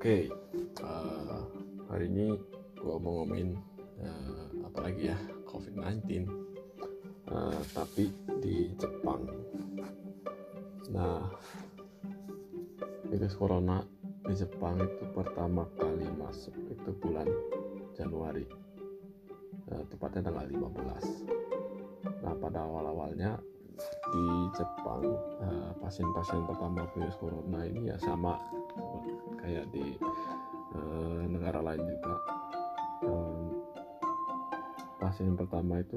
Oke, 0.00 0.32
uh, 0.80 1.44
hari 1.92 2.08
ini 2.08 2.32
gue 2.72 2.96
mau 3.04 3.20
ngomongin 3.20 3.52
uh, 4.00 4.48
apa 4.64 4.88
lagi 4.88 5.12
ya 5.12 5.18
COVID-19, 5.44 6.24
uh, 7.28 7.60
tapi 7.76 8.08
di 8.40 8.72
Jepang. 8.80 9.28
Nah, 10.88 11.28
virus 13.12 13.36
corona 13.36 13.84
di 14.24 14.32
Jepang 14.32 14.80
itu 14.80 15.04
pertama 15.12 15.68
kali 15.76 16.08
masuk 16.16 16.56
itu 16.72 16.96
bulan 16.96 17.28
Januari, 17.92 18.48
uh, 19.68 19.84
tepatnya 19.84 20.32
tanggal 20.32 20.48
15. 20.48 22.24
Nah, 22.24 22.34
pada 22.40 22.64
awal-awalnya 22.64 23.36
di 24.16 24.24
Jepang 24.56 25.04
pasien-pasien 25.76 26.40
pertama 26.48 26.88
virus 26.96 27.20
corona 27.20 27.68
ini 27.68 27.92
ya 27.92 28.00
sama 28.00 28.59
kayak 29.40 29.66
di 29.72 29.96
uh, 30.76 31.22
negara 31.26 31.60
lain 31.64 31.82
juga. 31.82 32.14
Um, 33.00 33.64
pasien 35.00 35.32
pertama 35.32 35.80
itu 35.80 35.96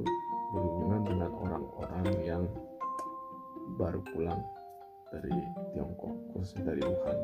berhubungan 0.56 1.02
dengan 1.04 1.32
orang-orang 1.36 2.08
yang 2.24 2.44
baru 3.76 4.00
pulang 4.16 4.40
dari 5.12 5.36
Tiongkok 5.76 6.16
khususnya 6.32 6.72
dari 6.72 6.82
Wuhan. 6.82 7.20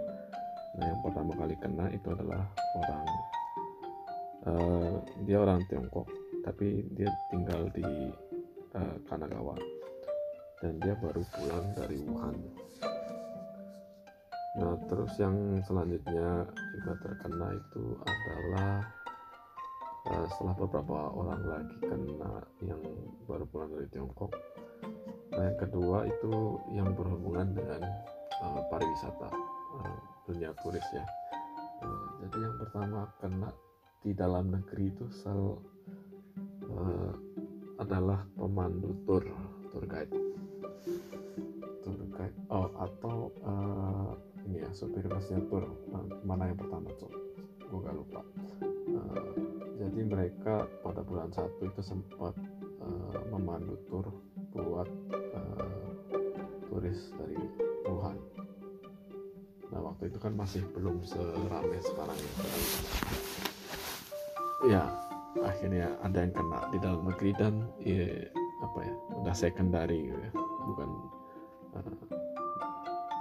Nah 0.78 0.86
yang 0.86 1.02
pertama 1.02 1.32
kali 1.40 1.56
kena 1.58 1.86
itu 1.90 2.08
adalah 2.12 2.44
orang 2.76 3.08
uh, 4.46 4.96
dia 5.24 5.38
orang 5.40 5.64
Tiongkok 5.72 6.06
tapi 6.44 6.84
dia 6.94 7.10
tinggal 7.32 7.72
di 7.72 8.12
uh, 8.76 8.96
Kanagawa. 9.08 9.56
Dan 10.60 10.76
dia 10.84 10.92
baru 11.00 11.24
pulang 11.32 11.72
dari 11.72 12.04
Wuhan 12.04 12.36
Nah, 14.58 14.74
terus 14.90 15.14
yang 15.22 15.62
selanjutnya 15.62 16.50
juga 16.74 16.94
terkena 17.06 17.54
itu 17.54 17.84
adalah 18.02 18.82
uh, 20.10 20.26
setelah 20.34 20.56
beberapa 20.58 20.98
orang 21.14 21.42
lagi 21.46 21.76
kena 21.86 22.34
yang 22.66 22.82
baru 23.30 23.46
pulang 23.54 23.70
dari 23.78 23.88
Tiongkok. 23.94 24.34
Nah, 25.38 25.44
yang 25.54 25.60
kedua 25.62 25.98
itu 26.10 26.34
yang 26.74 26.90
berhubungan 26.98 27.54
dengan 27.54 27.82
uh, 28.42 28.62
pariwisata 28.74 29.30
uh, 29.86 29.98
dunia 30.26 30.50
turis 30.66 30.88
ya. 30.98 31.06
Uh, 31.86 32.08
jadi 32.26 32.38
yang 32.50 32.56
pertama 32.58 33.06
kena 33.22 33.50
di 34.00 34.16
dalam 34.16 34.50
negeri 34.50 34.90
itu 34.90 35.06
sel 35.12 35.60
uh, 36.72 37.14
adalah 37.80 38.24
pemandu 38.36 38.96
tur 39.04 39.24
tour 39.72 39.84
guide 39.88 40.12
tour 41.84 42.00
guide 42.16 42.39
supir 44.80 45.04
busnya 45.12 45.44
tur. 45.52 45.68
Mana 46.24 46.48
yang 46.48 46.56
pertama 46.56 46.88
tuh 46.96 47.12
gue 47.60 47.80
gak 47.84 47.98
lupa. 48.00 48.24
Uh, 48.90 49.36
jadi 49.76 50.00
mereka 50.08 50.66
pada 50.80 51.04
bulan 51.04 51.30
satu 51.36 51.68
itu 51.68 51.82
sempat 51.84 52.32
uh, 52.80 53.20
memandu 53.28 53.76
tur 53.92 54.08
buat 54.56 54.88
uh, 55.36 55.86
turis 56.72 57.12
dari 57.20 57.38
Wuhan. 57.86 58.18
Nah 59.70 59.80
waktu 59.84 60.10
itu 60.10 60.18
kan 60.18 60.34
masih 60.34 60.64
belum 60.72 61.04
seramai 61.04 61.80
sekarang 61.84 62.18
ya. 62.18 62.34
Ya 64.66 64.84
akhirnya 65.46 65.94
ada 66.02 66.26
yang 66.26 66.34
kena 66.34 66.60
di 66.74 66.78
dalam 66.82 67.02
negeri 67.06 67.32
dan 67.38 67.54
ya, 67.86 68.08
apa 68.66 68.80
ya 68.82 68.96
udah 69.22 69.36
secondary 69.36 70.10
gitu 70.10 70.18
ya. 70.18 70.32
Bukan 70.66 70.90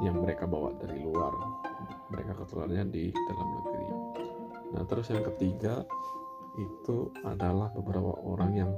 yang 0.03 0.19
mereka 0.23 0.47
bawa 0.47 0.75
dari 0.79 0.99
luar. 1.03 1.35
Mereka 2.09 2.33
ketularannya 2.39 2.85
di 2.89 3.11
dalam 3.13 3.49
negeri. 3.61 3.87
Nah 4.75 4.83
terus 4.89 5.11
yang 5.11 5.25
ketiga 5.35 5.85
itu 6.59 7.11
adalah 7.23 7.70
beberapa 7.75 8.19
orang 8.27 8.51
yang 8.55 8.70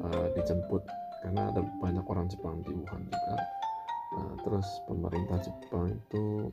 uh, 0.00 0.26
dijemput. 0.36 0.82
Karena 1.20 1.52
ada 1.52 1.60
banyak 1.60 2.04
orang 2.08 2.32
Jepang 2.32 2.64
di 2.64 2.72
Wuhan 2.72 3.04
juga. 3.04 3.36
Nah, 4.10 4.34
terus 4.40 4.66
pemerintah 4.88 5.36
Jepang 5.44 5.92
itu 5.92 6.48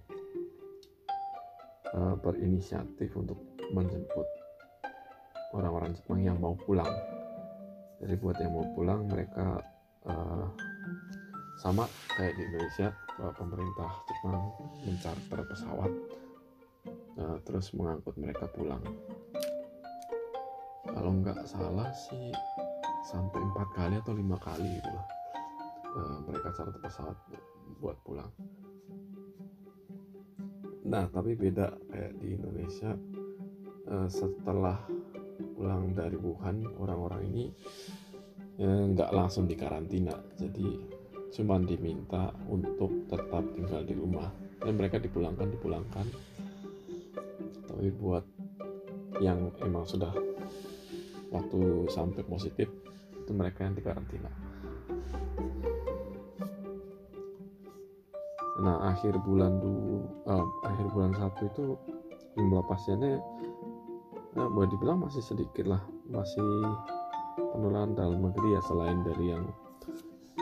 uh, 1.95 2.16
berinisiatif 2.19 3.16
untuk 3.16 3.39
menjemput 3.72 4.27
orang-orang 5.56 5.95
Jepang 5.95 6.19
yang 6.19 6.38
mau 6.44 6.53
pulang. 6.67 6.91
Jadi 8.03 8.13
buat 8.19 8.38
yang 8.44 8.53
mau 8.53 8.67
pulang 8.75 9.07
mereka 9.07 9.63
uh, 10.06 10.45
sama 11.57 11.90
kayak 12.13 12.38
di 12.38 12.45
Indonesia 12.45 12.94
pemerintah 13.18 13.90
Jepang 14.06 14.53
mencarter 14.85 15.40
pesawat 15.41 15.91
uh, 17.18 17.38
terus 17.41 17.73
mengangkut 17.73 18.13
mereka 18.13 18.45
pulang. 18.53 18.81
Kalau 20.85 21.12
nggak 21.18 21.50
salah 21.50 21.90
sih 21.97 22.29
sampai 23.09 23.41
empat 23.41 23.69
kali 23.73 23.95
atau 23.97 24.13
lima 24.13 24.38
kali 24.38 24.69
gitu 24.78 24.90
lah 24.94 25.07
uh, 25.97 26.18
mereka 26.29 26.53
charter 26.53 26.78
pesawat 26.78 27.18
buat 27.81 27.97
pulang. 28.06 28.29
Nah 30.85 31.09
tapi 31.09 31.34
beda 31.34 31.74
kayak 31.89 32.13
di 32.22 32.38
Indonesia 32.38 32.94
setelah 34.12 34.84
pulang 35.56 35.95
dari 35.95 36.19
Wuhan 36.19 36.59
orang-orang 36.75 37.24
ini 37.31 37.45
nggak 38.59 39.16
langsung 39.16 39.47
dikarantina. 39.47 40.12
Jadi 40.35 40.96
cuma 41.35 41.59
diminta 41.59 42.31
untuk 42.47 43.07
tetap 43.11 43.43
tinggal 43.55 43.81
di 43.83 43.93
rumah. 43.95 44.29
Dan 44.57 44.75
mereka 44.75 44.97
dipulangkan 44.97 45.47
dipulangkan. 45.53 46.07
Tapi 47.67 47.88
buat 47.93 48.25
yang 49.21 49.49
emang 49.61 49.85
sudah 49.85 50.13
waktu 51.33 51.89
sampai 51.91 52.21
positif 52.25 52.69
itu 53.13 53.31
mereka 53.35 53.67
yang 53.67 53.75
dikarantina. 53.75 54.31
Nah 58.57 58.89
akhir 58.89 59.21
bulan 59.21 59.61
dulu 59.61 60.01
uh, 60.25 60.45
akhir 60.65 60.85
bulan 60.89 61.13
satu 61.13 61.41
itu 61.45 61.65
jumlah 62.33 62.65
pasiennya 62.65 63.21
nah, 64.33 64.49
boleh 64.49 64.69
dibilang 64.73 65.05
masih 65.05 65.21
sedikit 65.21 65.69
lah. 65.69 65.83
Masih 66.09 66.41
penularan 67.53 67.94
dalam 67.94 68.23
negeri 68.23 68.57
ya 68.57 68.61
selain 68.65 69.05
dari 69.05 69.35
yang 69.35 69.45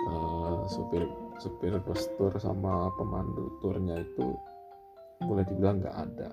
uh, 0.10 0.64
supir 0.70 1.04
supir 1.42 1.74
bus 1.84 2.08
tour 2.16 2.34
sama 2.40 2.90
pemandu 2.96 3.52
turnya 3.60 4.00
itu 4.02 4.38
boleh 5.26 5.44
dibilang 5.48 5.82
nggak 5.82 5.98
ada. 5.98 6.30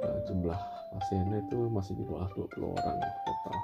Uh, 0.00 0.18
jumlah 0.28 0.58
pasiennya 0.96 1.44
itu 1.44 1.58
masih 1.68 1.94
di 1.98 2.04
bawah 2.06 2.28
20 2.34 2.76
orang 2.76 2.98
total. 3.26 3.56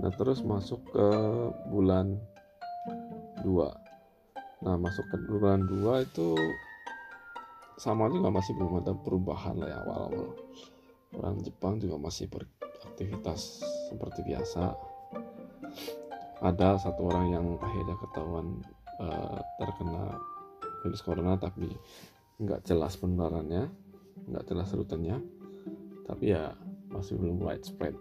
Nah 0.00 0.12
terus 0.16 0.40
masuk 0.40 0.80
ke 0.96 1.08
bulan 1.68 2.16
2 3.44 3.90
nah 4.60 4.76
masuk 4.76 5.04
ke 5.08 5.16
bulan 5.24 5.64
2 5.64 6.04
itu 6.04 6.36
sama 7.80 8.12
juga 8.12 8.28
masih 8.28 8.52
belum 8.60 8.84
ada 8.84 8.92
perubahan 8.92 9.56
lah 9.56 9.68
ya 9.72 9.78
awal-awal 9.88 10.36
orang 11.16 11.42
Jepang 11.42 11.80
juga 11.82 11.96
masih 11.98 12.30
beraktivitas 12.30 13.64
seperti 13.90 14.22
biasa. 14.26 14.74
Ada 16.40 16.80
satu 16.80 17.10
orang 17.10 17.26
yang 17.34 17.46
akhirnya 17.60 17.96
ketahuan 18.00 18.64
uh, 19.02 19.38
terkena 19.60 20.16
virus 20.80 21.04
corona 21.04 21.36
tapi 21.36 21.68
nggak 22.40 22.64
jelas 22.64 22.96
penularannya 22.96 23.68
nggak 24.24 24.44
jelas 24.48 24.72
rutannya 24.72 25.20
tapi 26.08 26.32
ya 26.32 26.56
masih 26.90 27.20
belum 27.20 27.44
widespread. 27.44 27.94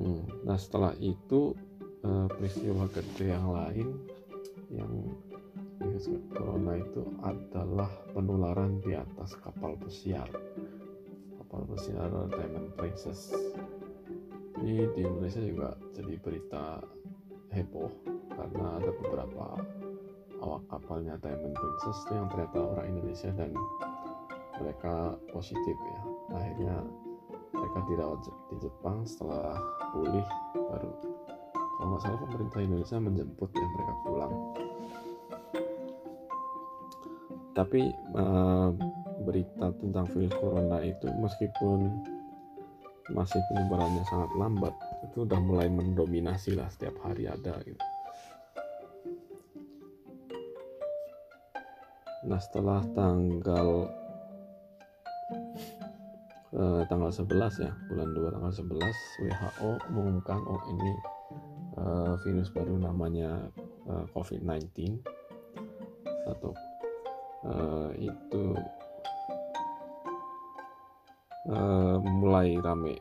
Hmm, 0.00 0.24
nah 0.48 0.56
setelah 0.56 0.96
itu 0.96 1.52
uh, 2.04 2.26
peristiwa 2.32 2.88
gede 2.90 3.36
yang 3.36 3.48
lain 3.52 3.88
yang 4.72 4.92
virus 6.00 6.32
corona 6.32 6.80
itu 6.80 7.04
adalah 7.20 7.92
penularan 8.16 8.80
di 8.80 8.96
atas 8.96 9.36
kapal 9.44 9.76
pesiar. 9.76 10.24
Kapal 11.36 11.68
pesiar 11.68 12.08
Diamond 12.32 12.72
Princess. 12.72 13.36
Ini 14.60 14.88
di 14.96 15.00
Indonesia 15.04 15.44
juga 15.44 15.76
jadi 15.92 16.16
berita 16.16 16.80
heboh 17.52 17.92
karena 18.32 18.80
ada 18.80 18.90
beberapa 18.96 19.44
awak 20.40 20.62
kapalnya 20.72 21.20
Diamond 21.20 21.52
Princess 21.52 21.96
itu 22.08 22.12
yang 22.16 22.28
ternyata 22.32 22.58
orang 22.64 22.86
Indonesia 22.88 23.30
dan 23.36 23.52
mereka 24.56 25.20
positif 25.36 25.76
ya. 25.76 26.00
Akhirnya 26.32 26.76
mereka 27.52 27.78
dirawat 27.92 28.20
di 28.24 28.56
Jepang 28.56 29.04
setelah 29.04 29.52
pulih 29.92 30.24
baru 30.56 30.92
kalau 31.80 31.96
nggak 31.96 32.02
salah 32.04 32.20
pemerintah 32.28 32.60
Indonesia 32.60 32.96
menjemput 33.00 33.50
ya 33.56 33.66
mereka 33.72 33.94
pulang 34.04 34.34
tapi 37.52 37.90
uh, 38.14 38.70
berita 39.20 39.74
tentang 39.76 40.06
virus 40.10 40.34
corona 40.40 40.80
itu 40.80 41.06
meskipun 41.20 41.92
masih 43.10 43.42
penyebarannya 43.50 44.04
sangat 44.06 44.30
lambat 44.38 44.74
itu 45.02 45.26
udah 45.26 45.40
mulai 45.42 45.66
mendominasi 45.66 46.54
lah 46.54 46.70
setiap 46.70 46.94
hari 47.02 47.26
ada 47.26 47.58
gitu. 47.66 47.82
Nah 52.30 52.38
setelah 52.38 52.84
tanggal 52.92 53.88
eh, 56.52 56.82
tanggal 56.86 57.10
11 57.10 57.64
ya 57.64 57.72
bulan 57.88 58.08
2 58.12 58.34
tanggal 58.36 58.52
11 58.52 59.24
WHO 59.24 59.70
mengumumkan 59.90 60.40
oh 60.44 60.62
ini 60.68 60.92
eh, 61.80 62.14
virus 62.22 62.52
baru 62.52 62.76
namanya 62.76 63.48
eh, 63.88 64.04
COVID-19 64.12 65.00
atau 66.28 66.52
eh, 67.44 67.90
itu 68.10 68.44
eh, 71.48 71.96
mulai 72.00 72.56
rame. 72.60 72.96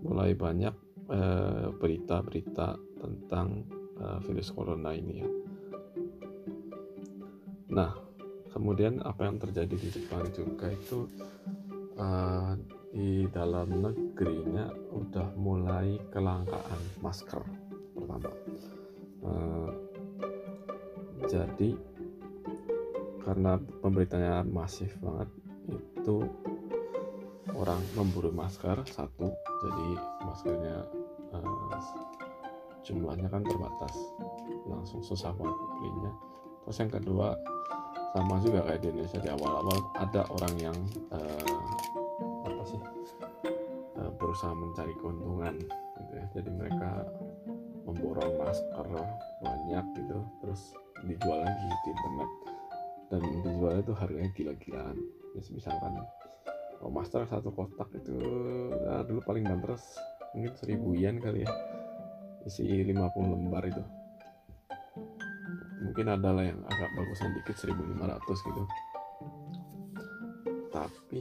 Mulai 0.00 0.32
banyak 0.38 0.74
eh, 1.10 1.66
berita-berita 1.76 2.68
tentang 3.00 3.48
eh, 4.00 4.18
virus 4.24 4.52
corona 4.52 4.96
ini 4.96 5.14
ya. 5.20 5.30
Nah 7.72 7.92
kemudian 8.56 9.04
apa 9.04 9.28
yang 9.28 9.36
terjadi 9.36 9.74
di 9.76 9.88
Jepang 9.92 10.24
juga 10.32 10.72
itu 10.72 11.10
eh, 11.98 12.52
di 12.96 13.28
dalam 13.28 13.84
negerinya 13.84 14.72
udah 14.96 15.28
mulai 15.36 16.00
kelangkaan 16.08 16.80
masker 17.04 17.44
pertama. 17.92 18.32
Eh, 19.26 19.85
jadi 21.24 21.70
karena 23.24 23.58
pemberitanya 23.82 24.46
masif 24.46 24.94
banget 25.02 25.26
itu 25.66 26.22
orang 27.56 27.80
memburu 27.98 28.30
masker 28.30 28.84
satu. 28.86 29.32
Jadi 29.34 29.88
maskernya 30.22 30.86
eh, 31.34 31.82
jumlahnya 32.86 33.26
kan 33.26 33.42
terbatas. 33.42 33.94
Langsung 34.70 35.02
susah 35.02 35.34
banget 35.34 35.56
belinya. 35.80 36.12
Terus 36.62 36.76
yang 36.78 36.92
kedua 36.92 37.28
sama 38.14 38.38
juga 38.40 38.64
kayak 38.64 38.80
di 38.80 38.88
Indonesia 38.94 39.20
di 39.20 39.30
awal-awal 39.34 39.78
ada 39.98 40.22
orang 40.30 40.54
yang 40.60 40.76
eh, 41.10 41.54
apa 42.46 42.62
sih 42.62 42.80
eh, 43.98 44.10
berusaha 44.14 44.54
mencari 44.54 44.94
keuntungan 45.02 45.54
gitu 45.98 46.12
ya. 46.14 46.26
Jadi 46.30 46.50
mereka 46.54 47.02
memborong 47.82 48.38
masker 48.38 48.86
banyak 49.42 49.84
gitu. 49.98 50.18
Terus 50.44 50.62
dijual 51.04 51.44
lagi 51.44 51.64
di 51.68 51.88
internet. 51.92 52.30
Dan 53.06 53.20
dijualnya 53.44 53.82
tuh 53.84 53.96
harganya 54.00 54.30
gila-gilaan. 54.32 54.96
Mis- 55.36 55.52
misalkan 55.52 56.00
oh, 56.80 56.90
masker 56.90 57.28
satu 57.28 57.52
kotak 57.52 57.92
itu 57.92 58.16
nah, 58.88 59.04
dulu 59.04 59.20
paling 59.26 59.44
banter 59.44 59.76
mungkin 60.32 60.52
yen 60.96 61.16
kali 61.20 61.44
ya. 61.44 61.50
Isi 62.46 62.64
50 62.64 62.96
lembar 63.20 63.66
itu. 63.66 63.82
Mungkin 65.82 66.06
ada 66.08 66.30
lah 66.32 66.44
yang 66.46 66.60
agak 66.66 66.90
bagusan 66.94 67.30
dikit 67.36 67.56
1500 67.58 68.48
gitu. 68.48 68.62
Tapi 70.72 71.20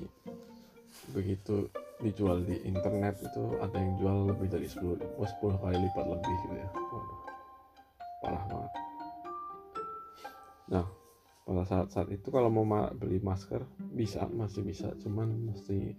begitu 1.14 1.70
dijual 2.04 2.44
di 2.44 2.60
internet 2.68 3.24
itu 3.24 3.56
ada 3.64 3.78
yang 3.80 3.96
jual 3.96 4.18
lebih 4.36 4.48
dari 4.52 4.68
10 4.68 5.00
oh, 5.00 5.28
10 5.28 5.64
kali 5.64 5.78
lipat 5.80 6.06
lebih 6.12 6.36
gitu 6.44 6.56
ya 6.60 6.68
pada 11.66 11.82
saat 11.82 11.90
saat 11.90 12.10
itu 12.14 12.30
kalau 12.30 12.54
mau 12.54 12.62
ma- 12.62 12.94
beli 12.94 13.18
masker 13.18 13.66
bisa 13.90 14.30
masih 14.30 14.62
bisa. 14.62 14.94
Cuman 15.02 15.50
mesti 15.50 15.98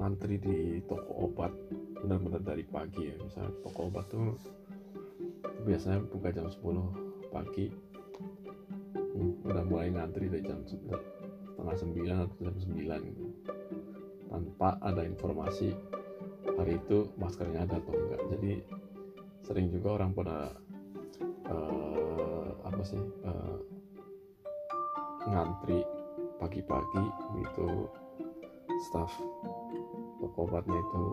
ngantri 0.00 0.40
di 0.40 0.80
toko 0.88 1.28
obat 1.28 1.52
benar-benar 2.00 2.40
dari 2.40 2.64
pagi 2.64 3.12
ya. 3.12 3.20
Misalnya 3.20 3.52
toko 3.60 3.92
obat 3.92 4.08
tuh 4.08 4.32
biasanya 5.68 6.00
buka 6.08 6.32
jam 6.32 6.48
10 6.48 6.88
pagi. 7.28 7.68
Hmm, 8.96 9.44
udah 9.44 9.64
mulai 9.68 9.92
ngantri 9.92 10.32
dari 10.32 10.40
jam 10.40 10.64
se- 10.64 10.80
setengah 11.52 11.76
sembilan 11.76 12.16
atau 12.24 12.36
jam 12.40 12.56
sembilan. 12.56 13.00
Gitu 13.12 13.24
tanpa 14.26 14.80
ada 14.80 15.04
informasi 15.04 15.68
hari 16.56 16.80
itu 16.80 17.12
maskernya 17.20 17.68
ada 17.68 17.76
atau 17.76 17.92
enggak. 17.92 18.22
Jadi 18.32 18.52
sering 19.44 19.68
juga 19.68 20.00
orang 20.00 20.16
pada 20.16 20.48
eh, 21.44 22.48
apa 22.64 22.82
sih 22.88 23.00
eh, 23.04 23.55
ngantri 25.36 25.84
pagi-pagi 26.40 27.04
begitu 27.36 27.68
staff 28.88 29.12
toko 30.16 30.48
obatnya 30.48 30.80
itu 30.80 31.04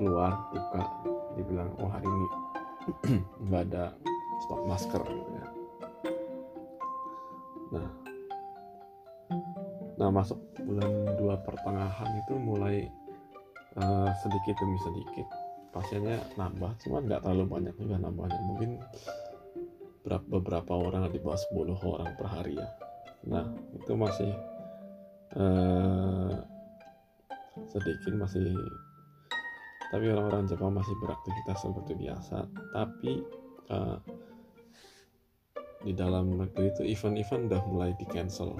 keluar 0.00 0.32
buka 0.48 0.82
dibilang 1.36 1.68
oh 1.84 1.90
hari 1.92 2.08
ini 2.08 2.28
nggak 3.44 3.62
ada 3.68 3.92
stok 4.48 4.62
masker 4.64 5.02
gitu 5.04 5.32
ya. 5.36 5.46
nah. 7.76 7.90
Nah 10.00 10.08
masuk 10.10 10.40
bulan 10.66 10.90
dua 11.20 11.38
pertengahan 11.46 12.10
itu 12.18 12.34
mulai 12.40 12.90
eh, 13.78 14.10
sedikit 14.24 14.56
demi 14.58 14.78
sedikit. 14.82 15.28
Pasiennya 15.70 16.18
nambah 16.34 16.74
cuma 16.82 16.98
nggak 17.06 17.22
terlalu 17.22 17.44
banyak 17.46 17.74
juga 17.78 17.96
nambahnya. 18.02 18.40
Mungkin 18.50 18.70
beberapa 20.04 20.72
orang 20.74 21.10
di 21.10 21.18
bawah 21.22 21.38
10 21.38 21.78
orang 21.78 22.10
per 22.18 22.26
hari 22.26 22.54
ya. 22.58 22.68
Nah 23.30 23.46
itu 23.74 23.92
masih 23.94 24.32
eh, 25.38 26.34
sedikit 27.70 28.12
masih 28.18 28.54
tapi 29.92 30.08
orang-orang 30.08 30.48
Jepang 30.48 30.72
masih 30.72 30.96
beraktivitas 31.04 31.62
seperti 31.62 31.92
biasa. 31.94 32.38
Tapi 32.74 33.12
eh, 33.70 33.98
di 35.82 35.92
dalam 35.94 36.38
negeri 36.38 36.70
itu 36.70 36.82
event-event 36.86 37.50
udah 37.50 37.62
mulai 37.66 37.90
di 37.98 38.06
cancel 38.06 38.54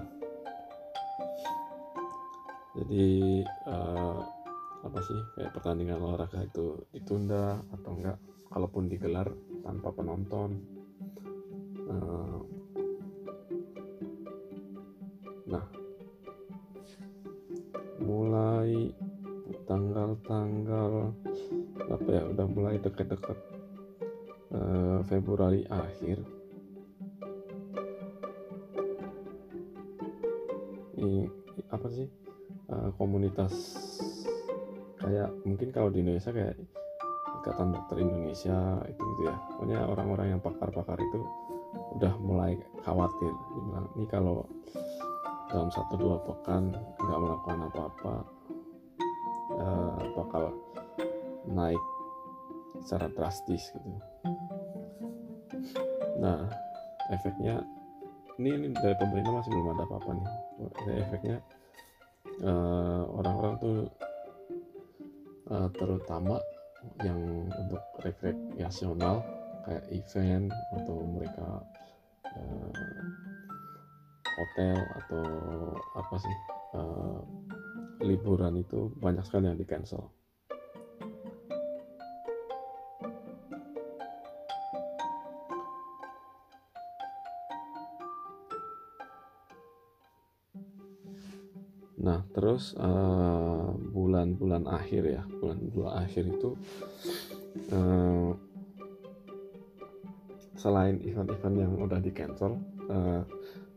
jadi 2.72 3.06
eh, 3.46 4.18
apa 4.82 4.98
sih 4.98 5.20
kayak 5.38 5.54
pertandingan 5.54 6.02
olahraga 6.02 6.42
itu 6.42 6.82
ditunda 6.90 7.62
atau 7.70 7.90
enggak 7.94 8.18
kalaupun 8.50 8.90
digelar 8.90 9.30
tanpa 9.62 9.94
penonton 9.94 10.58
nah 15.48 15.64
mulai 18.02 18.94
tanggal-tanggal 19.66 21.14
apa 21.92 22.08
ya 22.08 22.22
udah 22.28 22.46
mulai 22.48 22.76
dekat-dekat 22.80 23.38
eh, 24.52 25.00
Februari 25.06 25.64
akhir. 25.68 26.20
Ini 30.96 31.26
apa 31.72 31.88
sih? 31.90 32.08
Eh, 32.72 32.90
komunitas 32.96 33.52
kayak 35.02 35.34
mungkin 35.42 35.68
kalau 35.74 35.90
di 35.90 36.00
Indonesia 36.00 36.30
kayak 36.30 36.56
Ikatan 37.42 37.74
Dokter 37.74 37.96
Indonesia 37.98 38.78
itu 38.86 39.02
gitu 39.02 39.22
ya. 39.26 39.36
Pokoknya 39.50 39.78
orang-orang 39.90 40.26
yang 40.36 40.40
pakar-pakar 40.40 40.94
itu 40.96 41.20
udah 41.96 42.14
mulai 42.20 42.56
khawatir. 42.84 43.32
Dibilang 43.54 43.86
ini 43.96 44.04
kalau 44.08 44.44
dalam 45.52 45.68
satu 45.68 46.00
dua 46.00 46.16
pekan 46.24 46.72
nggak 46.72 47.20
melakukan 47.20 47.58
apa-apa 47.68 48.14
eh, 49.60 50.00
bakal 50.16 50.44
naik 51.48 51.82
secara 52.80 53.12
drastis 53.12 53.68
gitu. 53.76 53.90
Nah 56.16 56.48
efeknya 57.12 57.60
ini, 58.40 58.48
ini 58.56 58.66
dari 58.72 58.96
pemerintah 58.96 59.32
masih 59.38 59.50
belum 59.52 59.76
ada 59.76 59.84
apa-apa 59.84 60.10
nih. 60.16 60.28
Efeknya 61.04 61.36
eh, 62.40 63.02
orang-orang 63.12 63.54
tuh 63.60 63.78
eh, 65.52 65.68
terutama 65.76 66.40
yang 67.04 67.46
untuk 67.46 67.82
rekreasional 68.02 69.22
kayak 69.62 69.84
event 69.94 70.50
atau 70.74 70.96
mereka 71.06 71.62
eh, 72.36 72.72
hotel 74.32 74.78
atau 75.04 75.26
apa 75.96 76.16
sih 76.18 76.36
eh, 76.76 77.20
liburan 78.02 78.58
itu 78.58 78.90
banyak 78.98 79.22
sekali 79.24 79.48
yang 79.48 79.58
di 79.60 79.66
cancel 79.68 80.10
Nah, 92.02 92.18
terus 92.34 92.74
eh, 92.74 93.68
bulan-bulan 93.94 94.66
akhir 94.66 95.02
ya, 95.06 95.22
bulan 95.38 95.58
dua 95.70 96.02
akhir 96.02 96.34
itu 96.34 96.50
eh, 97.70 98.30
selain 100.62 101.02
event-event 101.02 101.56
yang 101.58 101.72
udah 101.82 101.98
di 101.98 102.14
cancel, 102.14 102.54
eh, 102.86 103.22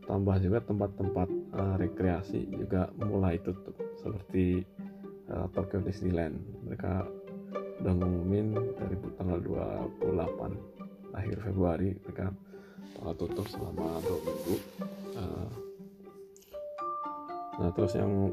tambah 0.06 0.38
juga 0.38 0.62
tempat-tempat 0.62 1.28
uh, 1.58 1.74
rekreasi 1.82 2.46
juga 2.46 2.86
mulai 3.02 3.42
tutup. 3.42 3.74
Seperti 3.98 4.62
uh, 5.34 5.50
Tokyo 5.50 5.82
Disneyland. 5.82 6.38
Mereka 6.62 7.02
udah 7.82 7.92
ngumumin 7.92 8.54
dari 8.78 8.96
tanggal 9.18 9.42
28 9.98 11.18
akhir 11.18 11.36
Februari 11.42 11.90
mereka 12.06 12.30
bakal 12.96 13.14
tutup 13.18 13.46
selama 13.50 13.98
dua 14.06 14.20
minggu. 14.22 14.56
Uh, 15.18 15.50
nah 17.56 17.70
terus 17.74 17.98
yang 17.98 18.30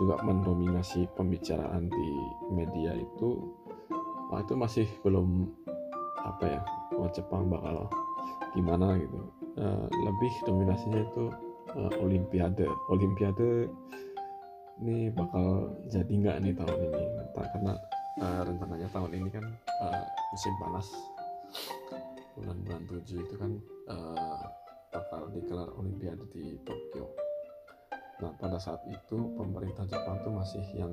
juga 0.00 0.16
mendominasi 0.24 1.04
pembicaraan 1.12 1.92
di 1.92 2.08
media 2.54 2.96
itu 2.96 3.44
itu 4.30 4.54
masih 4.54 4.86
belum 5.02 5.50
apa 6.22 6.44
ya 6.46 6.62
wah 7.00 7.10
Jepang 7.16 7.48
bakal 7.48 7.88
gimana 8.52 9.00
gitu. 9.00 9.18
Uh, 9.56 9.88
lebih 10.04 10.32
dominasinya 10.44 11.00
itu 11.00 11.24
uh, 11.74 11.92
Olimpiade. 12.04 12.68
Olimpiade 12.92 13.72
ini 14.80 15.08
bakal 15.12 15.76
jadi 15.88 16.12
nggak 16.12 16.36
nih 16.44 16.52
tahun 16.56 16.78
ini? 16.92 17.04
Karena 17.32 17.72
uh, 18.20 18.40
rencananya 18.44 18.88
tahun 18.92 19.10
ini 19.16 19.28
kan 19.32 19.44
uh, 19.80 20.04
musim 20.32 20.52
panas. 20.60 20.88
Bulan-bulan 22.36 22.82
tujuh 22.88 23.18
itu 23.20 23.34
kan 23.36 23.52
uh, 23.88 24.44
bakal 24.92 25.28
digelar 25.32 25.68
Olimpiade 25.76 26.24
di 26.32 26.56
Tokyo. 26.64 27.08
Nah 28.20 28.32
pada 28.36 28.60
saat 28.60 28.84
itu 28.88 29.16
pemerintah 29.36 29.88
Jepang 29.88 30.20
tuh 30.20 30.32
masih 30.36 30.64
yang 30.76 30.92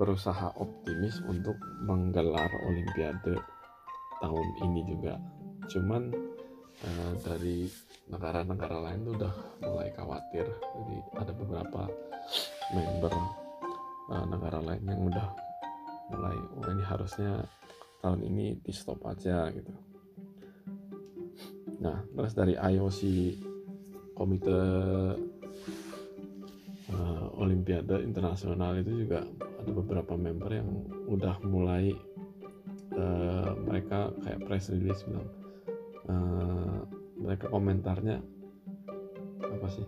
berusaha 0.00 0.56
optimis 0.56 1.20
untuk 1.28 1.56
menggelar 1.84 2.48
Olimpiade 2.64 3.36
tahun 4.20 4.46
ini 4.68 4.80
juga. 4.86 5.16
Cuman 5.66 6.12
uh, 6.84 7.12
dari 7.24 7.66
negara-negara 8.12 8.76
lain 8.90 9.00
tuh 9.08 9.14
udah 9.16 9.34
mulai 9.64 9.88
khawatir. 9.96 10.46
Jadi 10.46 10.96
ada 11.16 11.32
beberapa 11.34 11.82
member 12.76 13.14
uh, 14.12 14.24
negara 14.28 14.58
lain 14.62 14.82
yang 14.86 15.00
udah 15.10 15.28
mulai 16.10 16.36
oh 16.58 16.70
ini 16.74 16.82
harusnya 16.82 17.32
tahun 18.02 18.26
ini 18.26 18.58
di 18.58 18.72
stop 18.74 18.98
aja 19.06 19.46
gitu. 19.54 19.72
Nah 21.80 22.02
terus 22.12 22.34
dari 22.34 22.58
IOC 22.58 23.00
komite 24.18 24.58
uh, 26.92 27.40
Olimpiade 27.40 28.02
internasional 28.02 28.76
itu 28.82 29.06
juga 29.06 29.24
ada 29.60 29.70
beberapa 29.70 30.18
member 30.18 30.50
yang 30.50 30.68
udah 31.08 31.40
mulai 31.46 31.94
uh, 33.00 33.56
mereka 33.64 34.12
kayak 34.20 34.44
press 34.44 34.68
release 34.68 35.00
bilang 35.08 35.28
uh, 36.12 36.84
mereka 37.16 37.48
komentarnya 37.48 38.20
apa 39.40 39.66
sih? 39.72 39.86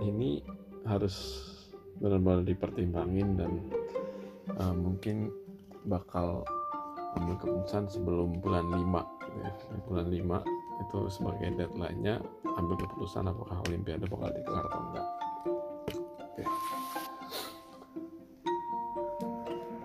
Ini 0.00 0.40
harus 0.88 1.16
benar-benar 2.00 2.48
dipertimbangin 2.48 3.36
dan 3.36 3.52
uh, 4.56 4.72
mungkin 4.72 5.28
bakal 5.84 6.44
ambil 7.20 7.36
keputusan 7.36 7.90
sebelum 7.90 8.40
bulan 8.40 8.64
5 8.72 8.80
gitu 8.80 9.40
ya. 9.44 9.52
bulan 9.84 10.06
5 10.08 10.80
itu 10.80 10.98
sebagai 11.12 11.48
deadline-nya 11.60 12.24
ambil 12.56 12.76
keputusan 12.80 13.28
apakah 13.28 13.60
olimpiade 13.68 14.08
bakal 14.08 14.32
digelar 14.32 14.64
atau 14.64 14.80
enggak. 14.88 15.08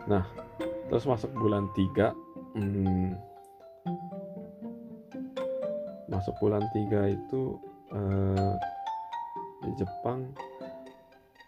Nah 0.05 0.44
terus 0.95 1.11
masuk 1.11 1.27
bulan 1.35 1.67
3 1.75 2.55
hmm, 2.55 3.19
masuk 6.07 6.31
bulan 6.39 6.63
3 6.71 7.11
itu 7.11 7.59
uh, 7.91 8.55
di 9.59 9.75
Jepang 9.75 10.31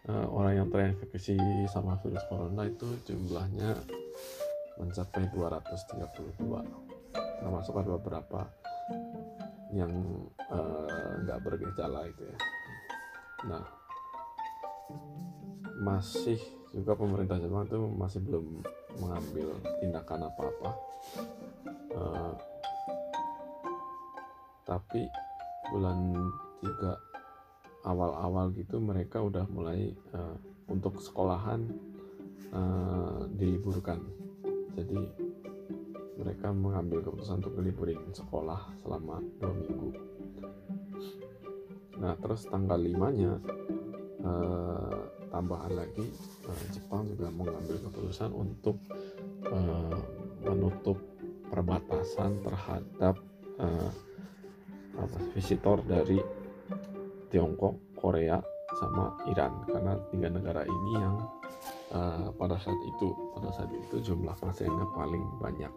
uh, 0.04 0.28
orang 0.36 0.52
yang 0.52 0.68
terinfeksi 0.68 1.40
sama 1.64 1.96
virus 2.04 2.20
corona 2.28 2.68
itu 2.68 2.92
jumlahnya 3.08 3.72
mencapai 4.76 5.24
232 5.32 7.40
termasuk 7.40 7.72
ada 7.72 7.96
beberapa 7.96 8.52
yang 9.72 9.88
nggak 11.24 11.38
uh, 11.40 11.44
bergejala 11.48 12.04
itu 12.04 12.28
ya. 12.28 12.38
Nah 13.48 13.64
masih 15.80 16.36
juga 16.76 16.92
pemerintah 17.00 17.40
Jepang 17.40 17.64
itu 17.64 17.80
masih 17.96 18.20
belum 18.28 18.60
mengambil 18.96 19.52
tindakan 19.84 20.32
apa-apa. 20.32 20.70
Uh, 21.92 22.32
tapi 24.64 25.08
bulan 25.72 26.16
3 26.60 27.88
awal-awal 27.88 28.52
gitu 28.56 28.80
mereka 28.80 29.24
udah 29.24 29.44
mulai 29.48 29.92
uh, 30.12 30.36
untuk 30.68 31.00
sekolahan 31.00 31.64
uh, 32.52 33.24
diliburkan. 33.36 34.00
Jadi 34.76 35.00
mereka 36.18 36.52
mengambil 36.52 37.00
keputusan 37.00 37.40
untuk 37.40 37.56
meliburin 37.56 38.02
sekolah 38.12 38.74
selama 38.82 39.22
dua 39.38 39.52
minggu. 39.54 39.90
Nah 41.98 42.14
terus 42.20 42.46
tanggal 42.46 42.78
5 42.78 43.18
nya 43.18 43.32
uh, 44.22 45.00
tambahan 45.28 45.72
lagi 45.76 46.06
uh, 46.48 46.64
Jepang 46.72 47.08
juga 47.08 47.28
mengambil 47.32 47.76
keputusan 47.88 48.30
untuk 48.32 48.76
uh, 49.48 50.00
menutup 50.44 50.98
perbatasan 51.48 52.40
terhadap 52.44 53.16
uh, 53.60 53.90
apa, 54.98 55.18
visitor 55.36 55.80
dari 55.86 56.20
Tiongkok, 57.28 57.96
Korea, 57.96 58.40
sama 58.78 59.16
Iran 59.26 59.64
karena 59.66 59.92
tiga 60.12 60.28
negara 60.30 60.62
ini 60.62 60.92
yang 61.00 61.16
uh, 61.90 62.28
pada 62.36 62.60
saat 62.60 62.78
itu 62.86 63.08
pada 63.34 63.50
saat 63.50 63.70
itu 63.72 63.96
jumlah 64.12 64.36
pasiennya 64.38 64.86
paling 64.94 65.24
banyak. 65.42 65.72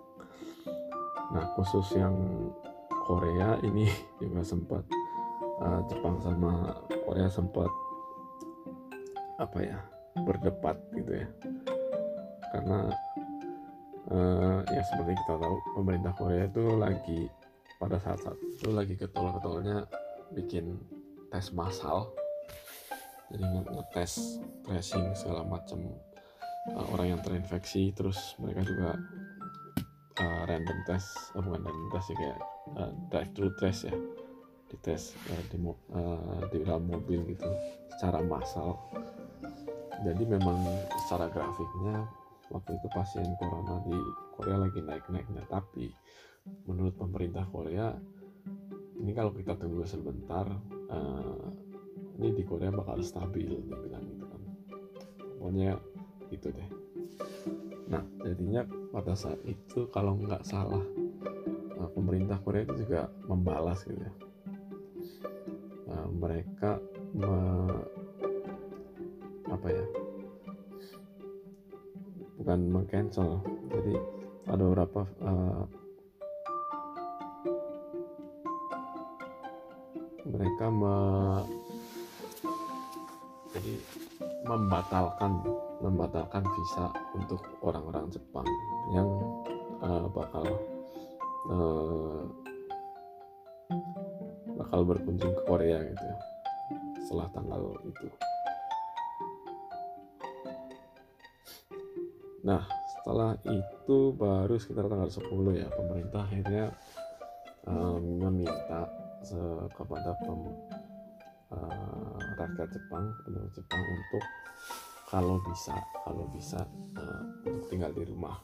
Nah 1.32 1.46
khusus 1.58 1.98
yang 1.98 2.14
Korea 3.08 3.58
ini 3.66 3.90
juga 4.22 4.46
sempat 4.46 4.84
uh, 5.64 5.82
Jepang 5.90 6.22
sama 6.22 6.78
Korea 7.08 7.32
sempat 7.32 7.72
apa 9.42 9.58
ya 9.66 9.78
berdebat 10.22 10.78
gitu 10.94 11.26
ya. 11.26 11.28
Karena 12.54 12.80
uh, 14.12 14.60
ya 14.70 14.82
seperti 14.86 15.18
kita 15.18 15.36
tahu 15.42 15.56
pemerintah 15.74 16.14
Korea 16.14 16.46
itu 16.46 16.64
lagi 16.78 17.22
pada 17.82 17.98
saat-saat 17.98 18.38
itu 18.38 18.70
lagi 18.70 18.94
ketol-ketolnya 18.94 19.90
bikin 20.38 20.78
tes 21.34 21.50
massal. 21.56 22.14
Jadi 23.32 23.48
ngetes 23.48 24.44
tracing 24.68 25.16
segala 25.16 25.48
macam 25.48 25.80
uh, 26.76 26.86
orang 26.92 27.18
yang 27.18 27.22
terinfeksi. 27.24 27.96
Terus 27.96 28.36
mereka 28.38 28.68
juga 28.68 29.00
uh, 30.20 30.42
random 30.46 30.80
test 30.84 31.10
oh, 31.34 31.42
bukan 31.42 31.64
random 31.64 31.88
test 31.96 32.08
ya 32.12 32.16
kayak 32.20 32.40
uh, 32.76 32.92
drive 33.08 33.32
thru 33.34 33.50
test 33.58 33.88
ya. 33.88 33.96
Di 34.68 34.76
tes 34.84 35.16
uh, 35.32 35.44
di, 35.48 35.58
uh, 35.64 36.40
di 36.52 36.58
dalam 36.68 36.92
mobil 36.92 37.24
gitu 37.32 37.48
secara 37.96 38.20
massal 38.24 38.76
jadi 40.00 40.24
memang 40.24 40.64
secara 41.06 41.28
grafiknya 41.28 42.08
waktu 42.52 42.76
itu 42.76 42.88
pasien 42.92 43.28
corona 43.40 43.80
di 43.84 43.96
Korea 44.36 44.58
lagi 44.60 44.80
naik-naiknya. 44.84 45.44
Tapi 45.48 45.92
menurut 46.68 46.96
pemerintah 46.98 47.48
Korea 47.48 47.96
ini 49.02 49.12
kalau 49.18 49.34
kita 49.34 49.58
tunggu 49.58 49.88
sebentar 49.88 50.46
uh, 50.92 51.48
ini 52.22 52.38
di 52.38 52.44
Korea 52.46 52.70
bakal 52.70 53.02
stabil 53.02 53.50
dia 53.50 53.78
bilang 53.80 54.04
gitu 54.06 54.26
kan. 54.28 54.42
Pokoknya 55.40 55.72
gitu 56.30 56.48
deh. 56.54 56.70
Nah 57.90 58.04
jadinya 58.22 58.62
pada 58.94 59.16
saat 59.18 59.42
itu 59.48 59.90
kalau 59.90 60.20
nggak 60.20 60.46
salah 60.46 60.84
uh, 61.80 61.90
pemerintah 61.94 62.38
Korea 62.44 62.68
itu 62.68 62.86
juga 62.86 63.10
membalas 63.26 63.84
gitu 63.88 64.00
ya. 64.00 64.14
Uh, 65.92 66.08
mereka 66.14 66.80
me, 67.12 67.32
apa 69.62 69.78
ya 69.78 69.86
bukan 72.42 72.60
mengcancel 72.74 73.38
jadi 73.70 73.94
ada 74.50 74.64
beberapa 74.66 75.06
uh, 75.22 75.70
mereka 80.26 80.66
me, 80.74 80.96
jadi 83.54 83.74
membatalkan 84.50 85.46
membatalkan 85.86 86.42
visa 86.42 86.90
untuk 87.14 87.46
orang-orang 87.62 88.10
Jepang 88.10 88.50
yang 88.98 89.10
uh, 89.86 90.10
bakal 90.10 90.46
uh, 91.54 92.26
bakal 94.58 94.82
berkunjung 94.90 95.38
ke 95.38 95.42
Korea 95.46 95.86
gitu 95.86 96.02
ya 96.02 96.18
setelah 97.06 97.30
tanggal 97.38 97.62
itu. 97.86 98.10
Nah 102.42 102.66
setelah 102.98 103.38
itu 103.46 104.14
baru 104.14 104.58
sekitar 104.58 104.90
tanggal 104.90 105.10
10 105.10 105.62
ya 105.62 105.68
pemerintah 105.74 106.22
akhirnya 106.26 106.66
um, 107.66 108.22
meminta 108.22 108.90
kepada 109.78 110.18
pem, 110.26 110.42
uh, 111.54 112.18
rakyat 112.42 112.70
Jepang 112.74 113.06
penduduk 113.22 113.52
Jepang 113.54 113.84
untuk 113.86 114.24
kalau 115.12 115.38
bisa 115.46 115.76
kalau 116.02 116.26
bisa 116.34 116.60
uh, 116.98 117.22
untuk 117.46 117.68
tinggal 117.70 117.92
di 117.94 118.04
rumah. 118.10 118.42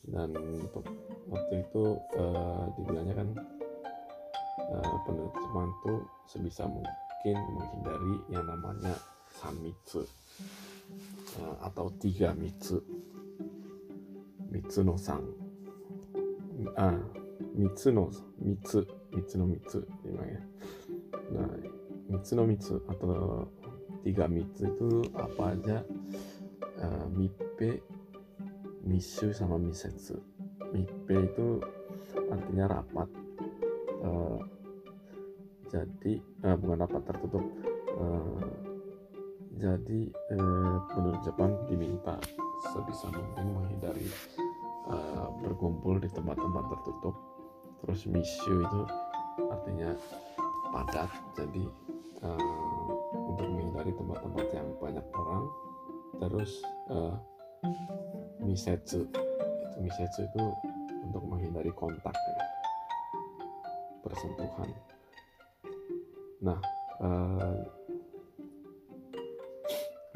Dan 0.00 0.32
untuk 0.32 0.88
waktu 1.28 1.60
itu 1.60 1.84
uh, 2.16 2.64
dibilangnya 2.72 3.14
kan 3.20 3.28
uh, 4.64 4.96
penduduk 5.04 5.34
Jepang 5.36 5.68
itu 5.68 5.94
sebisa 6.24 6.64
mungkin 6.64 7.36
menghindari 7.52 8.14
yang 8.32 8.48
namanya 8.48 8.96
samitsu 9.38 10.02
uh, 11.38 11.56
atau 11.62 11.92
tiga 12.02 12.34
mitsu 12.34 12.82
mitsu 14.50 14.82
no 14.82 14.98
sang 14.98 15.22
ah 16.74 16.98
mitsu 17.54 17.94
no 17.94 18.10
mitsu 18.42 18.82
mitsu 19.14 19.34
no 19.38 19.44
mitsu 19.46 19.78
gimana 20.02 20.42
nah 21.30 21.50
mitsu 22.10 22.32
no 22.34 22.42
mitsu 22.46 22.82
atau 22.90 23.46
tiga 24.02 24.26
mitsu 24.26 24.66
itu 24.66 24.88
apa 25.14 25.54
aja 25.54 25.78
misu 28.90 29.30
sama 29.30 29.60
misetsu 29.60 30.18
itu 31.10 31.46
artinya 32.30 32.66
rapat 32.80 33.08
jadi 35.70 36.12
uh, 36.42 36.56
bukan 36.58 36.78
rapat 36.82 37.02
tertutup 37.06 37.44
uh, 37.94 38.69
jadi 39.60 40.00
uh, 40.40 40.76
penduduk 40.88 41.20
Jepang 41.20 41.52
diminta 41.68 42.16
sebisa 42.72 43.12
mungkin 43.12 43.46
menghindari 43.52 44.08
uh, 44.88 45.28
berkumpul 45.44 46.00
di 46.00 46.08
tempat-tempat 46.08 46.64
tertutup. 46.72 47.12
Terus 47.84 48.08
misu 48.08 48.64
itu 48.64 48.80
artinya 49.52 49.92
padat. 50.72 51.12
Jadi 51.36 51.68
uh, 52.24 52.88
untuk 53.12 53.46
menghindari 53.52 53.92
tempat-tempat 53.92 54.46
yang 54.56 54.68
banyak 54.80 55.06
orang. 55.12 55.44
Terus 56.24 56.50
uh, 56.88 57.16
misetsu. 58.40 59.04
Itu 59.68 59.76
misetsu 59.84 60.24
itu 60.24 60.44
untuk 61.04 61.20
menghindari 61.28 61.68
kontak 61.76 62.16
ya. 62.16 62.40
Persentuhan. 64.00 64.68
Nah 66.40 66.60
uh, 67.04 67.79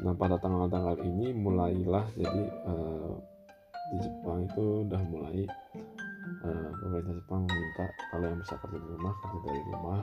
Nah 0.05 0.13
pada 0.13 0.37
tanggal-tanggal 0.37 1.01
ini 1.01 1.33
mulailah 1.33 2.05
jadi 2.13 2.43
uh, 2.69 3.17
di 3.89 3.97
Jepang 4.05 4.45
itu 4.45 4.85
udah 4.85 5.01
mulai 5.09 5.49
uh, 6.45 6.69
pemerintah 6.77 7.17
Jepang 7.17 7.41
meminta 7.49 7.85
kalau 8.13 8.25
yang 8.29 8.37
bisa 8.37 8.53
kerja 8.61 8.77
di 8.77 8.89
rumah 8.93 9.13
kerja 9.17 9.39
dari 9.41 9.61
rumah. 9.65 10.01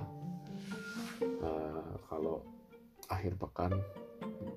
Uh, 1.23 1.93
kalau 2.11 2.37
akhir 3.15 3.39
pekan 3.39 3.73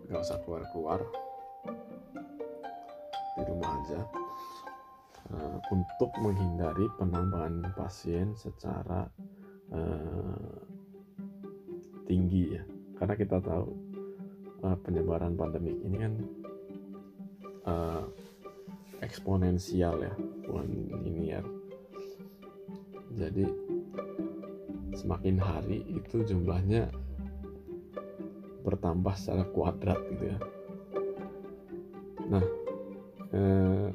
nggak 0.09 0.21
usah 0.25 0.41
keluar-keluar 0.41 1.05
di 3.37 3.43
rumah 3.45 3.69
aja. 3.85 4.01
Uh, 5.25 5.57
untuk 5.73 6.13
menghindari 6.21 6.85
penambahan 7.01 7.65
pasien 7.73 8.33
secara 8.33 9.09
uh, 9.73 10.57
tinggi 12.09 12.57
ya. 12.57 12.63
Karena 12.97 13.13
kita 13.17 13.41
tahu 13.41 13.94
uh, 14.65 14.77
penyebaran 14.81 15.37
pandemi 15.37 15.77
ini 15.85 15.97
kan 16.01 16.13
uh, 17.69 18.03
eksponensial 19.05 20.01
ya 20.01 20.13
bukan 20.49 20.67
linear. 21.05 21.45
Jadi 23.15 23.45
semakin 24.97 25.37
hari 25.37 25.85
itu 25.87 26.25
jumlahnya 26.25 26.89
bertambah 28.65 29.13
secara 29.13 29.45
kuadrat 29.53 29.99
gitu 30.09 30.25
ya. 30.33 30.39
Nah 32.25 32.45
eh, 33.29 33.87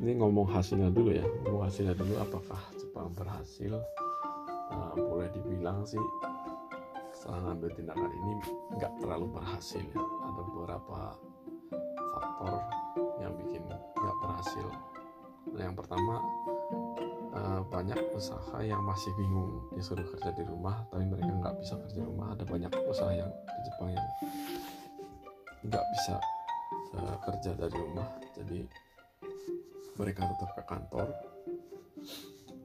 ini 0.00 0.12
ngomong 0.16 0.48
hasilnya 0.48 0.88
dulu 0.90 1.12
ya. 1.12 1.26
Ngomong 1.44 1.68
hasilnya 1.68 1.94
dulu 1.94 2.18
apakah 2.18 2.60
Jepang 2.80 3.12
berhasil? 3.12 3.78
Uh, 4.74 4.96
boleh 4.96 5.28
dibilang 5.30 5.84
sih 5.86 6.00
setelah 7.24 7.40
ngambil 7.40 7.72
tindakan 7.72 8.12
ini 8.20 8.32
nggak 8.76 8.92
terlalu 9.00 9.26
berhasil 9.32 9.80
ya. 9.80 10.04
ada 10.28 10.40
beberapa 10.44 10.98
faktor 12.12 12.54
yang 13.16 13.32
bikin 13.40 13.64
nggak 13.64 14.16
berhasil. 14.20 14.66
Yang 15.56 15.72
pertama 15.80 16.20
eh, 17.32 17.60
banyak 17.72 17.96
usaha 18.12 18.60
yang 18.60 18.84
masih 18.84 19.08
bingung 19.16 19.72
disuruh 19.72 20.04
kerja 20.04 20.36
di 20.36 20.44
rumah 20.44 20.84
tapi 20.92 21.08
mereka 21.08 21.32
nggak 21.32 21.56
bisa 21.64 21.80
kerja 21.80 21.96
di 21.96 22.04
rumah. 22.04 22.36
Ada 22.36 22.44
banyak 22.44 22.72
usaha 22.92 23.08
yang 23.16 23.32
di 23.32 23.60
Jepang 23.72 23.88
yang 23.96 24.08
nggak 25.64 25.84
bisa 25.96 26.20
uh, 26.92 27.16
kerja 27.24 27.50
dari 27.56 27.72
rumah. 27.72 28.08
Jadi 28.36 28.68
mereka 29.96 30.28
tetap 30.28 30.50
ke 30.60 30.62
kantor. 30.68 31.08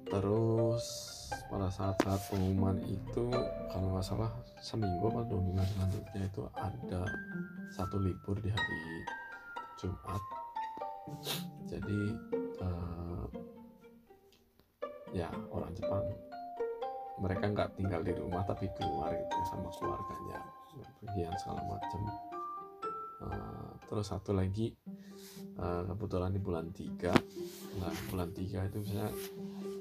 Terus 0.03 1.08
pada 1.49 1.69
saat-saat 1.69 2.21
pengumuman 2.29 2.77
itu 2.89 3.29
kalau 3.69 3.87
nggak 3.93 4.05
salah 4.05 4.31
seminggu 4.61 5.09
atau 5.13 5.25
dua 5.25 5.41
minggu 5.41 5.65
selanjutnya 5.75 6.21
itu 6.25 6.41
ada 6.57 7.01
satu 7.73 7.97
libur 8.01 8.37
di 8.41 8.49
hari 8.49 8.77
Jumat. 9.77 10.23
Jadi 11.69 12.01
uh, 12.61 13.25
ya 15.13 15.29
orang 15.53 15.73
Jepang 15.77 16.05
mereka 17.19 17.45
nggak 17.51 17.69
tinggal 17.77 18.01
di 18.01 18.13
rumah 18.15 18.41
tapi 18.47 18.69
keluar 18.77 19.13
gitu 19.13 19.37
sama 19.49 19.69
keluarganya 19.77 20.39
pergian 21.01 21.33
segala 21.37 21.61
macam. 21.65 22.01
Uh, 23.19 23.71
terus 23.91 24.07
satu 24.09 24.31
lagi 24.31 24.71
uh, 25.59 25.83
kebetulan 25.91 26.31
di 26.31 26.39
bulan 26.39 26.71
3 26.71 27.83
nah 27.83 27.91
bulan 28.07 28.29
3 28.31 28.69
itu 28.71 28.77
misalnya 28.79 29.11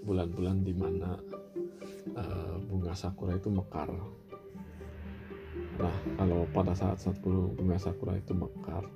bulan-bulan 0.02 0.66
di 0.66 0.74
mana 0.74 1.14
uh, 2.16 2.56
bunga 2.62 2.94
sakura 2.94 3.36
itu 3.36 3.50
mekar. 3.50 3.90
Nah 5.78 5.96
kalau 6.16 6.46
pada 6.54 6.72
saat 6.72 7.02
saat 7.02 7.18
bunga 7.22 7.76
sakura 7.76 8.16
itu 8.16 8.32
mekar 8.32 8.86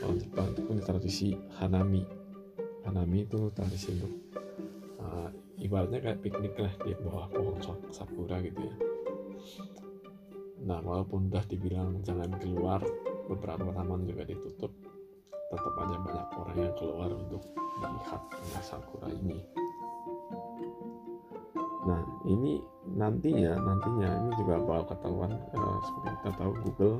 kalau 0.00 0.14
Jepang 0.16 0.46
itu 0.52 0.60
punya 0.64 0.82
tradisi 0.84 1.28
hanami. 1.60 2.04
Hanami 2.88 3.28
itu 3.28 3.52
tradisi 3.52 3.92
untuk 3.96 4.12
uh, 5.00 5.28
ibaratnya 5.60 6.00
kayak 6.00 6.20
piknik 6.24 6.54
lah 6.56 6.72
di 6.80 6.96
bawah 7.00 7.28
pohon 7.28 7.56
sakura 7.92 8.40
gitu 8.40 8.60
ya. 8.60 8.74
Nah 10.64 10.80
walaupun 10.80 11.28
udah 11.28 11.44
dibilang 11.48 12.00
jangan 12.04 12.36
keluar 12.40 12.80
beberapa 13.28 13.70
taman 13.72 14.08
juga 14.08 14.26
ditutup 14.26 14.72
tetap 15.50 15.74
aja 15.82 15.96
banyak 15.98 16.28
orang 16.38 16.58
yang 16.62 16.74
keluar 16.78 17.10
untuk 17.10 17.42
melihat 17.82 18.22
bunga 18.30 18.62
sakura 18.62 19.08
ini 19.10 19.59
Nah, 21.80 22.00
ini 22.28 22.60
nantinya 22.92 23.56
nantinya 23.56 24.08
ini 24.24 24.30
juga 24.36 24.60
bakal 24.60 24.84
ketahuan 24.92 25.32
uh, 25.32 25.78
seperti 25.80 26.08
kita 26.20 26.30
tahu 26.36 26.52
Google 26.64 26.96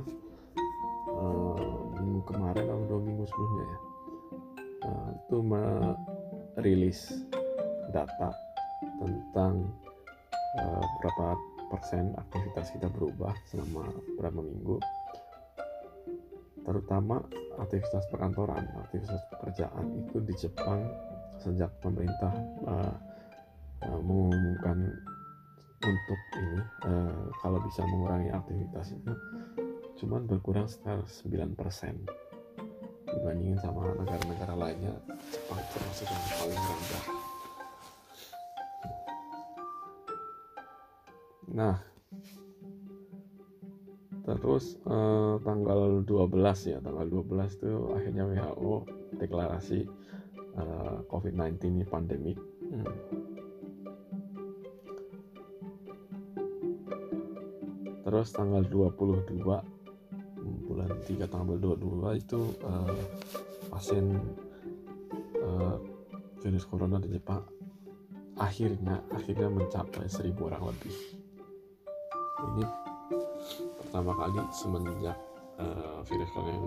uh, 1.08 1.80
minggu 2.00 2.22
kemarin 2.28 2.64
atau 2.68 2.84
dua 2.88 3.00
minggu 3.00 3.24
sebelumnya 3.28 3.64
ya 3.64 3.78
uh, 4.86 5.08
itu 5.16 5.36
merilis 5.44 7.00
data 7.90 8.30
tentang 9.00 9.68
uh, 10.60 10.84
berapa 11.00 11.26
persen 11.70 12.12
aktivitas 12.18 12.72
kita 12.74 12.88
berubah 12.90 13.34
selama 13.48 13.88
berapa 14.18 14.40
minggu 14.42 14.76
terutama 16.64 17.24
aktivitas 17.56 18.04
perkantoran 18.12 18.68
aktivitas 18.84 19.22
pekerjaan 19.32 19.86
itu 19.96 20.16
di 20.22 20.34
Jepang 20.36 20.82
sejak 21.40 21.72
pemerintah 21.80 22.34
uh, 22.68 22.94
uh, 23.86 24.00
mengumumkan 24.00 24.92
untuk 25.80 26.20
ini 26.36 26.60
uh, 26.84 27.32
kalau 27.40 27.56
bisa 27.64 27.80
mengurangi 27.88 28.28
aktivitas 28.28 28.92
itu 28.92 29.12
cuman 30.00 30.24
berkurang 30.24 30.68
sekitar 30.68 31.04
9% 31.04 31.56
dibandingin 33.10 33.58
sama 33.60 33.92
negara-negara 33.96 34.54
lainnya 34.56 34.94
Jepang 35.28 35.60
termasuk 35.74 36.06
yang 36.06 36.24
paling 36.40 36.60
rendah. 36.62 37.04
Nah 41.50 41.76
terus 44.30 44.78
eh, 44.86 45.34
tanggal 45.42 46.06
12 46.06 46.70
ya 46.70 46.78
tanggal 46.78 47.06
12 47.08 47.56
itu 47.60 47.70
akhirnya 47.92 48.24
WHO 48.30 48.74
deklarasi 49.18 49.80
eh, 50.54 50.96
COVID-19 51.10 51.60
ini 51.66 51.84
pandemik. 51.84 52.38
Hmm 52.70 53.29
terus 58.10 58.34
tanggal 58.34 58.66
22 58.66 59.38
bulan 60.66 60.90
3 61.06 61.30
tanggal 61.30 61.54
22 61.62 62.18
itu 62.18 62.42
uh, 62.66 62.98
pasien 63.70 64.18
uh, 65.38 65.78
virus 66.42 66.66
corona 66.66 66.98
di 66.98 67.06
Jepang 67.06 67.46
akhirnya 68.34 68.98
akhirnya 69.14 69.46
mencapai 69.46 70.10
seribu 70.10 70.50
orang 70.50 70.74
lebih 70.74 70.96
ini 72.50 72.66
pertama 73.78 74.10
kali 74.18 74.42
semenjak 74.58 75.14
uh, 75.62 76.02
virus 76.02 76.30
corona 76.34 76.50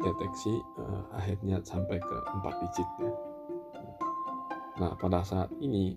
dideteksi 0.00 0.64
uh, 0.80 1.12
akhirnya 1.12 1.60
sampai 1.60 2.00
ke 2.00 2.16
empat 2.40 2.54
digit 2.64 2.88
ya. 3.04 3.12
Nah 4.80 4.96
pada 4.96 5.20
saat 5.20 5.52
ini 5.60 5.92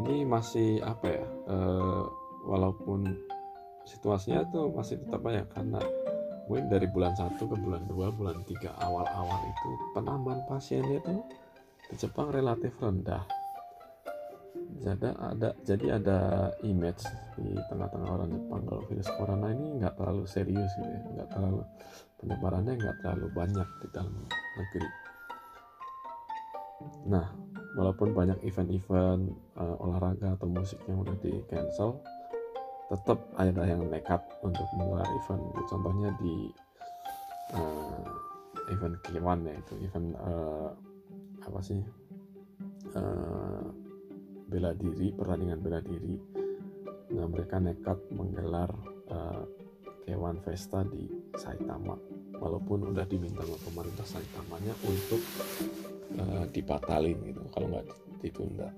ini 0.00 0.24
masih 0.24 0.80
apa 0.80 1.20
ya 1.20 1.26
uh, 1.52 2.23
walaupun 2.44 3.08
situasinya 3.84 4.44
itu 4.44 4.60
masih 4.72 4.96
tetap 5.00 5.20
banyak 5.20 5.44
karena 5.52 5.80
mungkin 6.48 6.66
dari 6.68 6.88
bulan 6.88 7.16
1 7.16 7.36
ke 7.40 7.56
bulan 7.56 7.82
2 7.88 8.18
bulan 8.20 8.36
3 8.44 8.84
awal-awal 8.84 9.40
itu 9.48 9.68
penambahan 9.96 10.40
pasiennya 10.48 11.00
itu 11.00 11.14
di 11.88 11.94
Jepang 12.00 12.32
relatif 12.32 12.72
rendah. 12.80 13.24
Jadi 14.74 15.06
ada 15.06 15.50
jadi 15.64 15.86
ada 15.96 16.18
image 16.64 17.04
di 17.36 17.56
tengah-tengah 17.68 18.10
orang 18.10 18.28
Jepang 18.32 18.62
kalau 18.68 18.82
virus 18.88 19.08
corona 19.16 19.48
ini 19.52 19.80
nggak 19.80 19.94
terlalu 19.96 20.24
serius 20.28 20.72
gitu 20.76 20.88
ya 20.88 21.00
nggak 21.14 21.28
terlalu 21.32 21.60
penyebarannya 22.20 22.72
nggak 22.76 22.96
terlalu 23.00 23.26
banyak 23.32 23.68
di 23.80 23.86
dalam 23.92 24.14
negeri. 24.60 24.90
Nah 27.08 27.26
walaupun 27.74 28.14
banyak 28.14 28.38
event-event 28.44 29.32
uh, 29.58 29.76
olahraga 29.82 30.36
atau 30.38 30.46
musik 30.46 30.78
yang 30.86 31.02
udah 31.02 31.16
di 31.18 31.42
cancel 31.50 32.00
tetap 32.92 33.18
ada 33.40 33.64
yang 33.64 33.88
nekat 33.88 34.20
untuk 34.44 34.66
menggelar 34.76 35.08
event. 35.24 35.44
Contohnya 35.68 36.10
di 36.20 36.52
uh, 37.56 38.04
event 38.68 38.96
K1 39.04 39.38
ya 39.48 39.54
itu 39.56 39.74
event 39.88 40.08
uh, 40.20 40.68
apa 41.44 41.60
sih? 41.64 41.80
Uh, 42.94 43.72
bela 44.46 44.76
diri 44.76 45.10
pertandingan 45.16 45.60
bela 45.64 45.80
diri. 45.80 46.20
Nah 47.16 47.26
mereka 47.26 47.56
nekat 47.58 47.98
menggelar 48.12 48.70
uh, 49.08 49.42
Kewan 50.04 50.44
Festa 50.44 50.84
di 50.84 51.08
Saitama. 51.40 51.96
Walaupun 52.36 52.92
udah 52.92 53.08
diminta 53.08 53.40
sama 53.40 53.56
pemerintah 53.64 54.04
Saitamanya 54.04 54.74
untuk 54.84 55.22
uh, 56.20 56.44
dibatalin 56.52 57.16
gitu 57.24 57.40
kalau 57.48 57.72
nggak 57.72 57.86
ditunda 58.20 58.68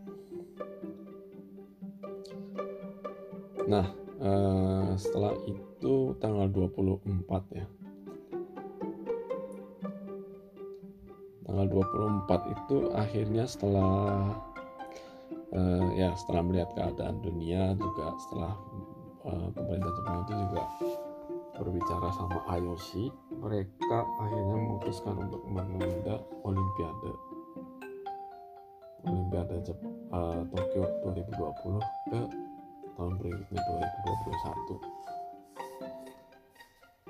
nah 3.67 3.87
uh, 4.23 4.95
setelah 4.97 5.35
itu 5.47 6.15
tanggal 6.23 6.49
24 6.51 7.03
ya. 7.53 7.67
Tanggal 11.47 11.67
24 11.71 12.55
itu 12.55 12.77
akhirnya 12.95 13.45
setelah 13.47 14.35
uh, 15.55 15.89
ya 15.95 16.11
setelah 16.19 16.43
melihat 16.43 16.71
keadaan 16.75 17.23
dunia 17.23 17.75
juga 17.79 18.15
setelah 18.27 18.53
uh, 19.27 19.49
pemerintah 19.55 19.93
Jepang 19.95 20.19
itu 20.27 20.33
juga 20.47 20.63
berbicara 21.57 22.09
sama 22.13 22.39
IOC 22.53 23.09
mereka 23.41 24.05
akhirnya 24.21 24.57
memutuskan 24.61 25.17
untuk 25.17 25.43
menunda 25.49 26.21
Olimpiade. 26.45 27.13
Olimpiade 29.07 29.57
Jep, 29.63 29.79
uh, 30.11 30.43
Tokyo 30.51 30.85
2020 31.07 31.79
ke 32.11 32.21
tahun 32.97 33.15
berikutnya 33.21 33.61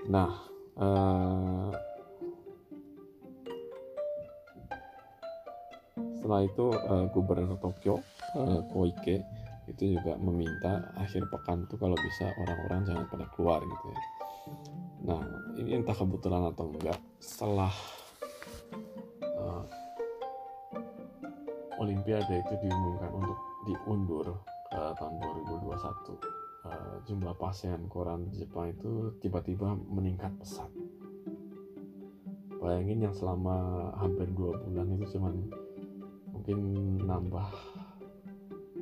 2021 0.04 0.10
nah 0.12 0.30
uh, 0.78 1.70
setelah 6.18 6.42
itu 6.42 6.66
uh, 6.74 7.06
gubernur 7.14 7.58
Tokyo 7.58 8.02
uh, 8.34 8.60
Koike 8.70 9.22
itu 9.66 9.98
juga 9.98 10.14
meminta 10.18 10.94
akhir 10.94 11.26
pekan 11.26 11.66
tuh 11.66 11.74
kalau 11.74 11.98
bisa 11.98 12.30
orang-orang 12.38 12.86
jangan 12.86 13.06
pada 13.10 13.26
keluar 13.34 13.58
gitu 13.66 13.86
ya. 13.90 13.98
Nah 15.10 15.26
ini 15.58 15.82
entah 15.82 15.90
kebetulan 15.90 16.54
atau 16.54 16.70
enggak 16.70 17.02
setelah 17.18 17.74
Olimpiade 21.76 22.40
itu 22.40 22.54
diumumkan 22.64 23.10
untuk 23.12 23.38
diundur 23.68 24.26
ke 24.76 24.92
tahun 25.00 25.16
2021 25.56 25.72
uh, 26.68 26.96
jumlah 27.08 27.34
pasien 27.40 27.80
koran 27.88 28.28
Jepang 28.36 28.76
itu 28.76 29.16
tiba-tiba 29.24 29.72
meningkat 29.88 30.36
pesat. 30.36 30.68
Bayangin 32.60 33.08
yang 33.08 33.14
selama 33.16 33.88
hampir 33.96 34.28
dua 34.36 34.52
bulan 34.60 34.92
itu 35.00 35.16
cuman 35.16 35.34
mungkin 36.28 36.58
nambah 37.08 37.48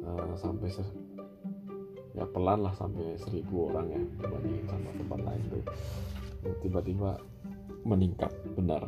uh, 0.03 0.35
sampai 0.35 0.67
se 0.67 0.83
ya 2.19 2.27
pelan 2.27 2.67
lah 2.67 2.75
sampai 2.75 3.15
seribu 3.15 3.71
orang 3.71 3.95
ya 3.95 4.03
dibandingin 4.19 4.67
sama 4.67 4.91
tempat 4.99 5.21
lain 5.23 5.43
tuh 5.51 5.65
tiba-tiba 6.63 7.11
meningkat 7.83 8.31
benar 8.55 8.87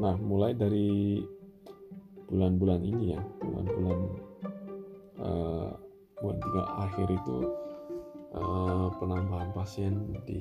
nah 0.00 0.16
mulai 0.16 0.56
dari 0.56 1.20
bulan-bulan 2.32 2.80
ini 2.80 3.12
ya 3.12 3.20
bulan-bulan 3.44 4.00
uh, 5.20 5.70
bulan 6.16 6.38
tiga 6.40 6.62
akhir 6.80 7.06
itu 7.12 7.36
uh, 8.32 8.88
penambahan 8.96 9.52
pasien 9.52 9.92
di 10.24 10.40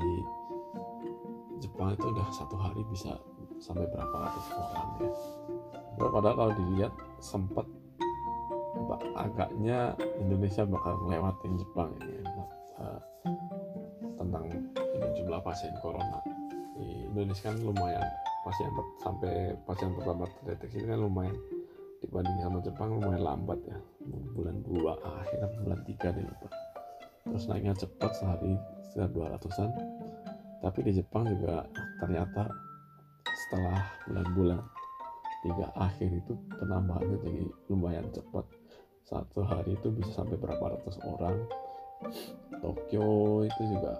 Jepang 1.59 1.93
itu 1.93 2.07
udah 2.07 2.27
satu 2.31 2.55
hari 2.55 2.79
bisa 2.87 3.19
sampai 3.59 3.83
berapa 3.91 4.15
ratus 4.23 4.45
orang 4.55 4.89
ya 5.03 5.11
padahal 5.99 6.35
kalau 6.39 6.53
dilihat 6.55 6.93
sempat 7.19 7.67
agaknya 9.19 9.93
Indonesia 10.17 10.63
bakal 10.63 10.95
ngelewatin 11.05 11.59
Jepang 11.59 11.91
ini 12.01 12.23
ya. 12.23 12.43
uh, 12.79 12.99
tentang 14.15 14.47
jumlah 15.19 15.43
pasien 15.43 15.75
corona 15.83 16.23
di 16.79 17.03
Indonesia 17.11 17.51
kan 17.51 17.59
lumayan 17.59 18.07
pasien 18.47 18.71
sampai 19.03 19.53
pasien 19.67 19.91
pertama 19.93 20.25
terdeteksi 20.39 20.87
kan 20.87 20.97
lumayan 20.97 21.35
dibanding 22.01 22.37
sama 22.41 22.59
Jepang 22.65 22.97
lumayan 22.97 23.23
lambat 23.23 23.59
ya. 23.69 23.77
Bulan 24.33 24.65
2 24.65 24.81
akhir 24.97 25.39
bulan 25.61 25.79
3 25.85 26.15
deh 26.17 26.23
lupa. 26.25 26.49
Terus 27.21 27.45
naiknya 27.45 27.73
cepat 27.77 28.11
sehari 28.17 28.57
sekitar 28.81 29.09
200an 29.13 29.69
tapi 30.61 30.85
di 30.85 30.93
Jepang 30.93 31.25
juga 31.25 31.65
ternyata 31.97 32.45
setelah 33.25 33.81
bulan-bulan 34.05 34.61
tiga 35.41 35.67
akhir 35.73 36.09
itu 36.13 36.37
penambahannya 36.61 37.17
jadi 37.17 37.43
lumayan 37.73 38.05
cepat. 38.13 38.45
Satu 39.01 39.41
hari 39.41 39.73
itu 39.73 39.89
bisa 39.89 40.21
sampai 40.21 40.37
berapa 40.37 40.77
ratus 40.77 41.01
orang. 41.01 41.49
Tokyo 42.61 43.41
itu 43.41 43.61
juga 43.73 43.97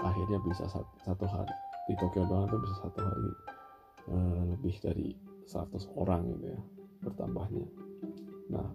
akhirnya 0.00 0.40
bisa 0.48 0.64
satu 1.04 1.24
hari. 1.28 1.52
Di 1.88 1.94
Tokyo 2.00 2.24
doang 2.24 2.48
itu 2.48 2.56
bisa 2.56 2.74
satu 2.88 3.00
hari 3.04 3.30
uh, 4.08 4.42
lebih 4.56 4.76
dari 4.80 5.08
100 5.44 5.92
orang 5.96 6.24
gitu 6.36 6.52
ya 6.52 6.60
bertambahnya. 7.02 7.66
Nah 8.50 8.68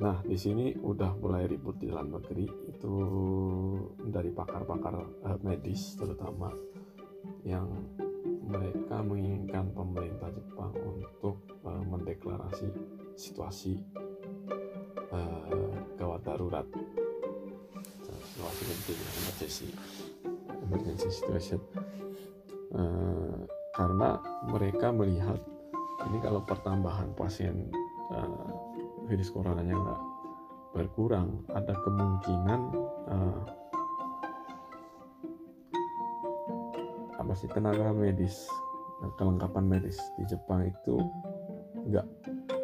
nah 0.00 0.16
di 0.24 0.32
sini 0.32 0.72
udah 0.80 1.12
mulai 1.20 1.44
ribut 1.44 1.76
di 1.76 1.92
dalam 1.92 2.08
negeri. 2.08 2.48
Itu 2.72 2.92
dari 4.08 4.32
pakar-pakar 4.32 4.94
uh, 5.26 5.38
medis 5.44 5.94
terutama 6.00 6.48
yang 7.44 7.68
mereka 8.50 9.00
menginginkan 9.04 9.70
pemerintah 9.70 10.32
Jepang 10.32 10.72
untuk 10.74 11.36
uh, 11.62 11.84
mendeklarasi 11.84 12.68
situasi 13.14 13.76
uh, 15.12 15.76
gawat 16.00 16.24
darurat. 16.24 16.66
Situasi 18.30 18.62
emergency 18.64 19.68
emergency 20.64 21.08
situation. 21.12 21.60
Uh, 22.70 23.44
karena 23.74 24.20
mereka 24.48 24.92
melihat 24.94 25.40
ini 26.08 26.18
kalau 26.22 26.40
pertambahan 26.46 27.12
pasien 27.18 27.68
uh, 28.14 28.48
virus 29.10 29.28
coronanya 29.34 29.76
nggak 29.76 30.02
berkurang 30.70 31.42
ada 31.50 31.74
kemungkinan 31.82 32.60
uh, 33.10 33.42
apa 37.18 37.32
sih 37.36 37.50
tenaga 37.50 37.92
medis 37.92 38.48
kelengkapan 39.16 39.64
medis 39.66 39.96
di 40.20 40.24
Jepang 40.28 40.68
itu 40.68 41.00
nggak 41.88 42.06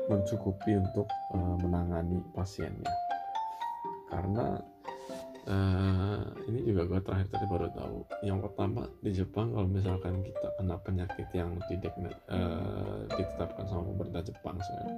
mencukupi 0.06 0.78
untuk 0.78 1.08
uh, 1.34 1.56
menangani 1.58 2.22
pasiennya. 2.34 2.92
Karena 4.06 4.60
uh, 5.46 6.20
ini 6.50 6.60
juga 6.66 6.82
gue 6.86 7.00
terakhir 7.02 7.28
tadi 7.30 7.46
baru 7.46 7.68
tahu. 7.72 7.96
Yang 8.22 8.38
pertama 8.50 8.82
di 9.00 9.10
Jepang 9.14 9.54
kalau 9.54 9.68
misalkan 9.70 10.22
kita 10.22 10.48
kena 10.58 10.76
penyakit 10.82 11.28
yang 11.34 11.50
tidak 11.70 11.94
uh, 12.30 13.06
ditetapkan 13.14 13.64
sama 13.66 13.82
pemerintah 13.94 14.22
Jepang 14.26 14.56
soalnya 14.60 14.96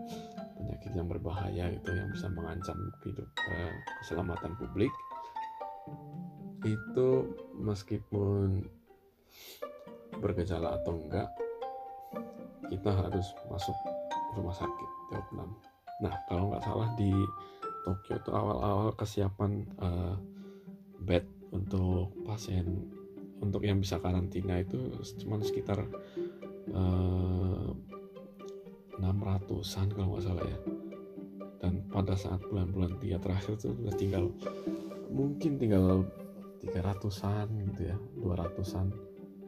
penyakit 0.58 0.90
yang 0.96 1.08
berbahaya 1.08 1.64
itu 1.70 1.90
yang 1.94 2.08
bisa 2.10 2.26
mengancam 2.32 2.78
hidup 3.04 3.28
uh, 3.52 3.72
keselamatan 4.02 4.52
publik. 4.58 4.92
Itu 6.66 7.32
meskipun 7.56 8.66
bergejala 10.18 10.82
atau 10.82 10.98
enggak 10.98 11.28
kita 12.68 12.90
harus 12.92 13.32
masuk 13.48 13.76
rumah 14.36 14.52
sakit 14.52 14.90
jawab 15.12 15.28
6 15.32 16.04
nah 16.04 16.14
kalau 16.30 16.52
nggak 16.52 16.62
salah 16.62 16.88
di 16.94 17.10
Tokyo 17.82 18.20
itu 18.20 18.30
awal-awal 18.30 18.92
kesiapan 18.94 19.64
uh, 19.80 20.14
bed 21.02 21.24
untuk 21.54 22.14
pasien. 22.26 22.88
Untuk 23.38 23.62
yang 23.62 23.78
bisa 23.78 24.02
karantina 24.02 24.58
itu 24.58 24.90
cuma 25.22 25.38
sekitar 25.38 25.86
uh, 26.74 27.70
600an 28.98 29.88
kalau 29.94 30.08
nggak 30.14 30.24
salah 30.26 30.46
ya. 30.46 30.58
Dan 31.58 31.86
pada 31.90 32.14
saat 32.18 32.42
bulan-bulan 32.50 32.98
tiga 32.98 33.22
terakhir 33.22 33.58
itu 33.58 33.74
udah 33.74 33.94
tinggal 33.94 34.24
mungkin 35.10 35.58
tinggal 35.58 36.06
300an 36.62 37.46
gitu 37.70 37.80
ya 37.94 37.96
200an 38.18 38.90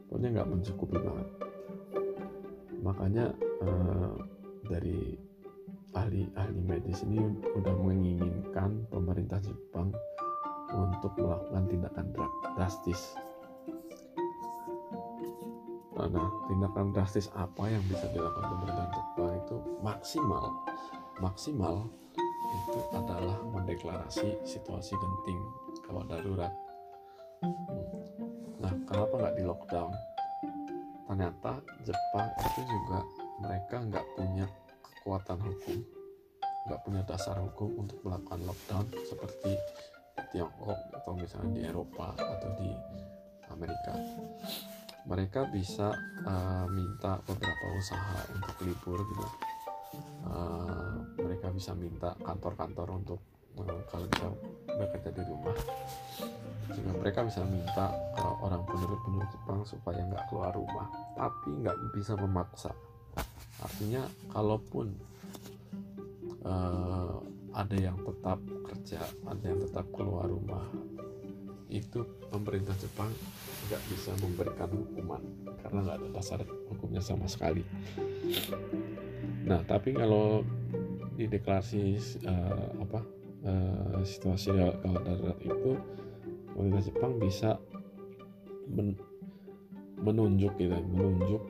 pokoknya 0.06 0.28
nggak 0.38 0.50
mencukupi 0.50 0.96
banget. 0.98 1.28
Makanya 2.80 3.26
uh, 3.62 4.14
dari 4.66 5.18
ahli-ahli 5.94 6.60
medis 6.62 7.02
ini 7.02 7.18
udah 7.58 7.74
menginginkan 7.82 8.86
pemerintah 8.90 9.42
Jepang 9.42 9.90
untuk 10.74 11.12
melakukan 11.18 11.64
tindakan 11.66 12.06
drastis. 12.54 13.14
Nah, 16.00 16.32
tindakan 16.48 16.96
drastis 16.96 17.28
apa 17.36 17.68
yang 17.68 17.84
bisa 17.86 18.08
dilakukan 18.10 18.56
pemerintah 18.56 18.88
Jepang 18.88 19.32
itu 19.36 19.56
maksimal, 19.84 20.44
maksimal 21.20 21.76
itu 22.50 22.80
adalah 22.96 23.38
mendeklarasi 23.52 24.40
situasi 24.42 24.96
genting 24.96 25.40
gawat 25.86 26.08
darurat. 26.08 26.52
Nah, 28.64 28.72
kenapa 28.88 29.12
nggak 29.12 29.36
di 29.36 29.44
lockdown? 29.44 29.92
Ternyata 31.04 31.52
Jepang 31.84 32.28
itu 32.48 32.60
juga 32.64 32.98
mereka 33.44 33.76
nggak 33.84 34.06
punya 34.16 34.46
kekuatan 34.82 35.38
hukum, 35.42 35.78
nggak 36.64 36.80
punya 36.80 37.02
dasar 37.04 37.36
hukum 37.38 37.86
untuk 37.86 38.00
melakukan 38.02 38.40
lockdown 38.48 38.86
seperti 39.04 39.52
Tiongkok 40.30 40.78
atau 40.94 41.12
misalnya 41.16 41.50
di 41.56 41.62
Eropa 41.66 42.14
atau 42.14 42.50
di 42.60 42.70
Amerika. 43.50 43.94
Mereka 45.08 45.50
bisa 45.50 45.90
uh, 46.28 46.66
minta 46.70 47.18
beberapa 47.24 47.66
usaha 47.80 48.20
untuk 48.36 48.54
libur 48.62 48.98
gitu. 49.00 49.26
Uh, 50.22 51.02
mereka 51.18 51.50
bisa 51.50 51.74
minta 51.74 52.14
kantor-kantor 52.20 53.00
untuk 53.00 53.20
uh, 53.58 53.80
kalau 53.90 54.06
bisa 54.06 54.28
bekerja 54.70 55.10
di 55.10 55.22
rumah. 55.26 55.56
Sehingga 56.70 56.94
mereka 56.94 57.26
bisa 57.26 57.42
minta 57.42 57.90
ke 58.14 58.26
orang 58.44 58.62
penduduk-penduduk 58.68 59.28
Jepang 59.34 59.60
supaya 59.66 59.98
nggak 60.06 60.24
keluar 60.30 60.54
rumah, 60.54 60.86
tapi 61.18 61.50
nggak 61.58 61.76
bisa 61.96 62.14
memaksa 62.14 62.70
artinya 63.60 64.02
kalaupun 64.32 64.96
uh, 66.44 67.20
ada 67.54 67.76
yang 67.76 67.98
tetap 68.02 68.38
kerja 68.66 69.00
ada 69.26 69.44
yang 69.44 69.60
tetap 69.62 69.86
keluar 69.94 70.30
rumah. 70.30 70.66
Itu 71.70 72.06
pemerintah 72.30 72.74
Jepang 72.78 73.10
nggak 73.70 73.82
bisa 73.90 74.10
memberikan 74.18 74.70
hukuman 74.74 75.22
karena 75.62 75.78
nggak 75.86 75.96
ada 76.02 76.08
dasar 76.14 76.38
hukumnya 76.70 77.02
sama 77.02 77.26
sekali. 77.30 77.62
Nah 79.46 79.62
tapi 79.66 79.94
kalau 79.94 80.42
di 81.14 81.28
deklarasi 81.28 82.00
uh, 82.26 82.70
apa 82.80 83.00
uh, 83.44 84.00
situasi 84.02 84.54
darurat 84.56 85.38
itu 85.42 85.72
pemerintah 86.54 86.82
Jepang 86.86 87.12
bisa 87.20 87.58
men 88.70 88.94
menunjuk 90.00 90.56
gitu 90.56 90.72
menunjuk 90.80 91.42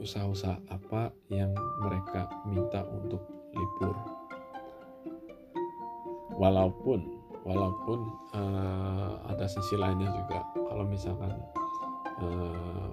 usaha-usaha 0.00 0.56
apa 0.72 1.12
yang 1.28 1.52
mereka 1.84 2.28
minta 2.48 2.80
untuk 2.88 3.20
libur 3.52 4.23
walaupun 6.38 7.24
walaupun 7.44 8.08
uh, 8.32 9.20
ada 9.28 9.44
sisi 9.44 9.76
lainnya 9.76 10.08
juga. 10.10 10.40
Kalau 10.56 10.84
misalkan 10.88 11.32
uh, 12.24 12.90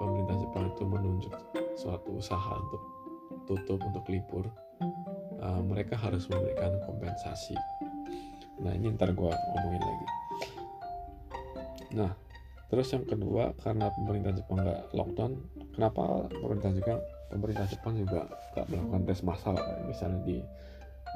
pemerintah 0.00 0.36
Jepang 0.40 0.72
itu 0.72 0.82
menunjuk 0.88 1.34
suatu 1.76 2.18
usaha 2.18 2.56
untuk 2.56 2.82
tutup 3.44 3.78
untuk 3.84 4.04
libur 4.08 4.48
uh, 5.44 5.60
mereka 5.60 5.94
harus 6.00 6.24
memberikan 6.32 6.80
kompensasi. 6.88 7.54
Nah 8.64 8.72
ini 8.72 8.96
ntar 8.96 9.12
gue 9.12 9.30
ngomongin 9.30 9.82
lagi. 9.84 10.06
Nah 12.00 12.12
terus 12.72 12.90
yang 12.90 13.04
kedua 13.06 13.52
karena 13.60 13.92
pemerintah 13.92 14.32
Jepang 14.34 14.64
nggak 14.64 14.82
lockdown 14.96 15.32
kenapa 15.76 16.26
pemerintah 16.32 16.72
juga 16.74 16.94
pemerintah 17.30 17.66
Jepang 17.70 17.94
juga 18.00 18.26
nggak 18.56 18.66
melakukan 18.72 19.02
tes 19.04 19.20
massal 19.22 19.54
misalnya 19.86 20.20
di 20.26 20.38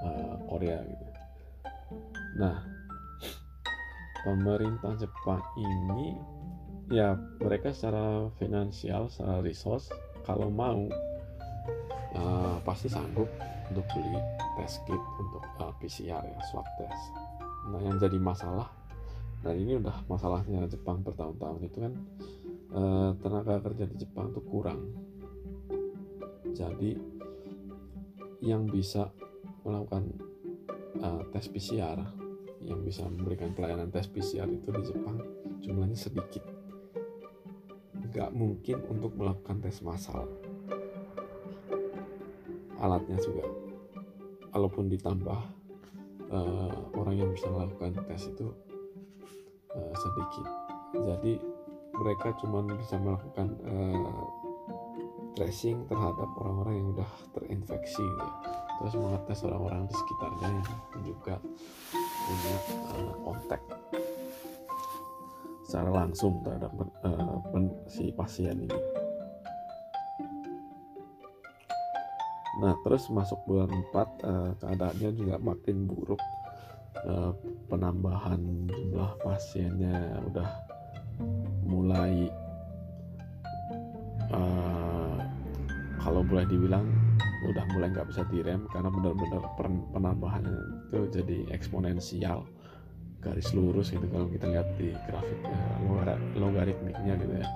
uh, 0.05 0.37
Korea 0.47 0.79
gitu. 0.85 1.05
Nah 2.39 2.57
pemerintah 4.23 4.93
Jepang 4.99 5.43
ini 5.57 6.19
ya 6.89 7.15
mereka 7.39 7.71
secara 7.73 8.33
finansial 8.41 9.13
secara 9.13 9.45
resource 9.45 9.93
kalau 10.25 10.49
mau 10.49 10.89
uh, 12.17 12.57
pasti 12.65 12.89
sanggup 12.89 13.29
untuk 13.69 13.85
beli 13.93 14.17
tes 14.57 14.81
kit 14.89 15.03
untuk 15.21 15.45
uh, 15.61 15.69
eh, 15.69 15.73
PCR 15.81 16.23
ya 16.25 16.41
swab 16.49 16.65
test. 16.81 17.03
Nah 17.69 17.81
yang 17.85 18.01
jadi 18.01 18.17
masalah 18.17 18.69
dan 19.45 19.55
ini 19.55 19.79
udah 19.79 20.03
masalahnya 20.11 20.67
Jepang 20.67 21.05
bertahun-tahun 21.07 21.61
itu 21.63 21.79
kan 21.79 21.93
uh, 22.75 23.11
tenaga 23.23 23.63
kerja 23.63 23.85
di 23.87 23.97
Jepang 24.01 24.35
tuh 24.35 24.43
kurang. 24.43 24.81
Jadi 26.57 26.97
yang 28.43 28.67
bisa 28.67 29.13
melakukan 29.63 30.15
uh, 31.03 31.23
tes 31.35 31.47
PCR 31.51 31.99
yang 32.63 32.83
bisa 32.83 33.07
memberikan 33.07 33.55
pelayanan 33.55 33.89
tes 33.89 34.11
PCR 34.11 34.49
itu 34.51 34.69
di 34.75 34.83
Jepang 34.83 35.19
jumlahnya 35.63 35.99
sedikit. 35.99 36.43
Nggak 37.95 38.31
mungkin 38.35 38.83
untuk 38.91 39.15
melakukan 39.15 39.63
tes 39.63 39.81
massal. 39.85 40.27
Alatnya 42.79 43.19
juga. 43.19 43.47
Walaupun 44.55 44.91
ditambah 44.91 45.41
uh, 46.35 46.79
orang 46.99 47.15
yang 47.15 47.31
bisa 47.31 47.47
melakukan 47.47 47.95
tes 48.07 48.27
itu 48.27 48.51
uh, 49.75 49.95
sedikit. 49.95 50.47
Jadi 50.99 51.39
mereka 51.99 52.35
cuma 52.43 52.63
bisa 52.65 52.99
melakukan 52.99 53.55
uh, 53.67 54.27
tracing 55.39 55.87
terhadap 55.87 56.27
orang-orang 56.43 56.75
yang 56.83 56.89
udah 56.95 57.11
terinfeksi 57.35 58.03
gitu 58.03 58.25
ya. 58.27 58.68
Terus 58.79 58.95
mengetes 58.95 59.43
orang-orang 59.43 59.91
di 59.91 59.95
sekitarnya 59.95 60.49
yang 60.95 61.03
juga 61.03 61.35
punya 62.29 62.57
uh, 62.95 63.15
kontak 63.27 63.63
secara 65.69 65.91
langsung 65.93 66.41
terhadap 66.41 66.73
uh, 67.05 67.37
si 67.93 68.09
pasien 68.17 68.57
ini. 68.65 68.79
Nah, 72.59 72.75
terus 72.83 73.07
masuk 73.13 73.39
bulan 73.47 73.71
4 73.71 73.95
uh, 73.95 74.51
keadaannya 74.59 75.11
juga 75.15 75.37
makin 75.39 75.87
buruk. 75.87 76.19
Uh, 76.99 77.31
penambahan 77.71 78.67
jumlah 78.67 79.13
pasiennya 79.23 80.19
udah 80.35 80.51
mulai 81.63 82.27
uh, 84.35 85.15
kalau 86.03 86.27
boleh 86.27 86.43
dibilang 86.51 86.91
udah 87.47 87.65
mulai 87.71 87.95
nggak 87.95 88.11
bisa 88.11 88.27
direm 88.27 88.67
karena 88.75 88.91
benar-benar 88.91 89.43
penambahannya 89.95 90.55
itu 90.91 91.23
jadi 91.23 91.37
eksponensial 91.55 92.43
garis 93.23 93.51
lurus 93.55 93.91
gitu 93.91 94.07
kalau 94.11 94.27
kita 94.31 94.47
lihat 94.47 94.67
di 94.79 94.95
grafiknya 95.07 95.59
logaritmiknya 96.39 97.15
gitu 97.19 97.35
ya. 97.39 97.49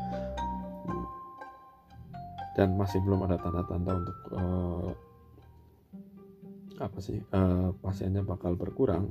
Dan 2.53 2.77
masih 2.77 3.01
belum 3.01 3.25
ada 3.25 3.41
tanda-tanda 3.41 3.93
untuk 3.97 4.19
uh, 4.37 4.91
apa 6.83 6.99
sih 7.01 7.23
uh, 7.33 7.73
pasiennya 7.81 8.27
bakal 8.27 8.59
berkurang. 8.59 9.09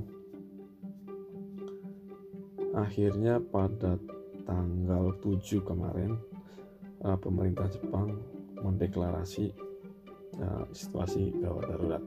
Akhirnya 2.72 3.42
pada 3.42 3.98
tanggal 4.46 5.16
7 5.20 5.42
kemarin 5.64 6.16
uh, 7.02 7.18
pemerintah 7.18 7.66
Jepang 7.68 8.16
mendeklarasi 8.62 9.71
uh, 10.40 10.64
situasi 10.72 11.34
gawat 11.42 11.64
darurat. 11.68 12.02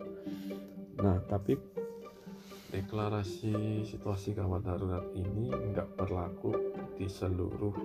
Nah, 1.02 1.20
tapi 1.28 1.60
deklarasi 2.72 3.86
situasi 3.86 4.34
gawat 4.34 4.66
darurat 4.66 5.06
ini 5.14 5.52
nggak 5.52 6.00
berlaku 6.00 6.56
di 6.98 7.06
seluruh 7.06 7.76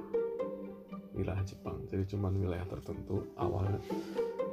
wilayah 1.12 1.42
Jepang. 1.44 1.84
Jadi 1.90 2.16
cuma 2.16 2.30
wilayah 2.30 2.64
tertentu 2.70 3.26
awalnya. 3.36 3.80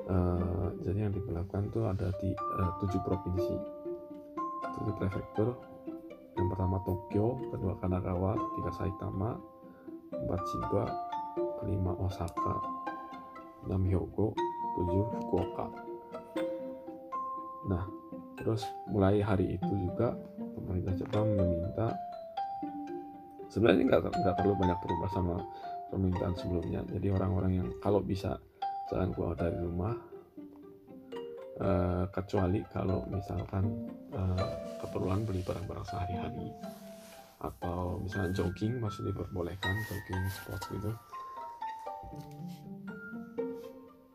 Uh, 0.08 0.72
jadi 0.88 1.08
yang 1.08 1.14
diberlakukan 1.14 1.68
itu 1.68 1.80
ada 1.84 2.08
di 2.24 2.32
tujuh 2.80 3.02
provinsi, 3.04 3.56
tujuh 4.80 4.96
prefektur. 4.96 5.52
Yang 6.38 6.48
pertama 6.54 6.78
Tokyo, 6.86 7.34
kedua 7.50 7.74
Kanagawa, 7.82 8.38
tiga 8.56 8.72
Saitama, 8.78 9.36
4 10.14 10.50
Chiba 10.50 10.84
5 11.66 12.06
Osaka 12.06 12.56
6 13.68 13.90
Hyogo 13.92 14.32
Fukuoka. 14.86 15.68
Nah, 17.68 17.84
terus 18.38 18.62
mulai 18.88 19.20
hari 19.26 19.58
itu 19.58 19.74
juga 19.74 20.14
pemerintah 20.54 20.94
Jepang 20.94 21.26
meminta 21.34 21.92
sebenarnya 23.50 23.84
nggak 23.90 24.02
nggak 24.14 24.36
terlalu 24.38 24.56
banyak 24.62 24.80
berubah 24.84 25.10
sama 25.10 25.36
permintaan 25.90 26.36
sebelumnya. 26.38 26.82
Jadi 26.86 27.08
orang-orang 27.10 27.52
yang 27.64 27.68
kalau 27.82 28.04
bisa 28.04 28.38
jangan 28.88 29.10
keluar 29.12 29.34
dari 29.36 29.58
rumah 29.60 29.94
uh, 31.60 32.06
kecuali 32.14 32.62
kalau 32.72 33.04
misalkan 33.10 33.90
uh, 34.14 34.48
keperluan 34.80 35.26
beli 35.26 35.42
barang-barang 35.44 35.86
sehari-hari 35.88 36.54
atau 37.38 38.02
misalnya 38.02 38.34
jogging 38.34 38.82
masih 38.82 39.14
diperbolehkan 39.14 39.74
jogging 39.86 40.24
sport 40.34 40.62
gitu 40.74 40.92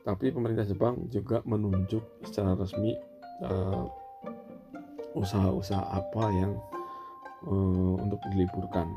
tapi 0.02 0.34
pemerintah 0.34 0.66
Jepang 0.66 1.06
juga 1.10 1.40
menunjuk 1.46 2.26
secara 2.26 2.58
resmi 2.58 2.94
usaha 3.42 3.90
usaha-usaha 5.12 5.82
apa 5.92 6.24
yang 6.32 6.52
uh, 7.46 7.94
untuk 7.98 8.20
diliburkan. 8.30 8.88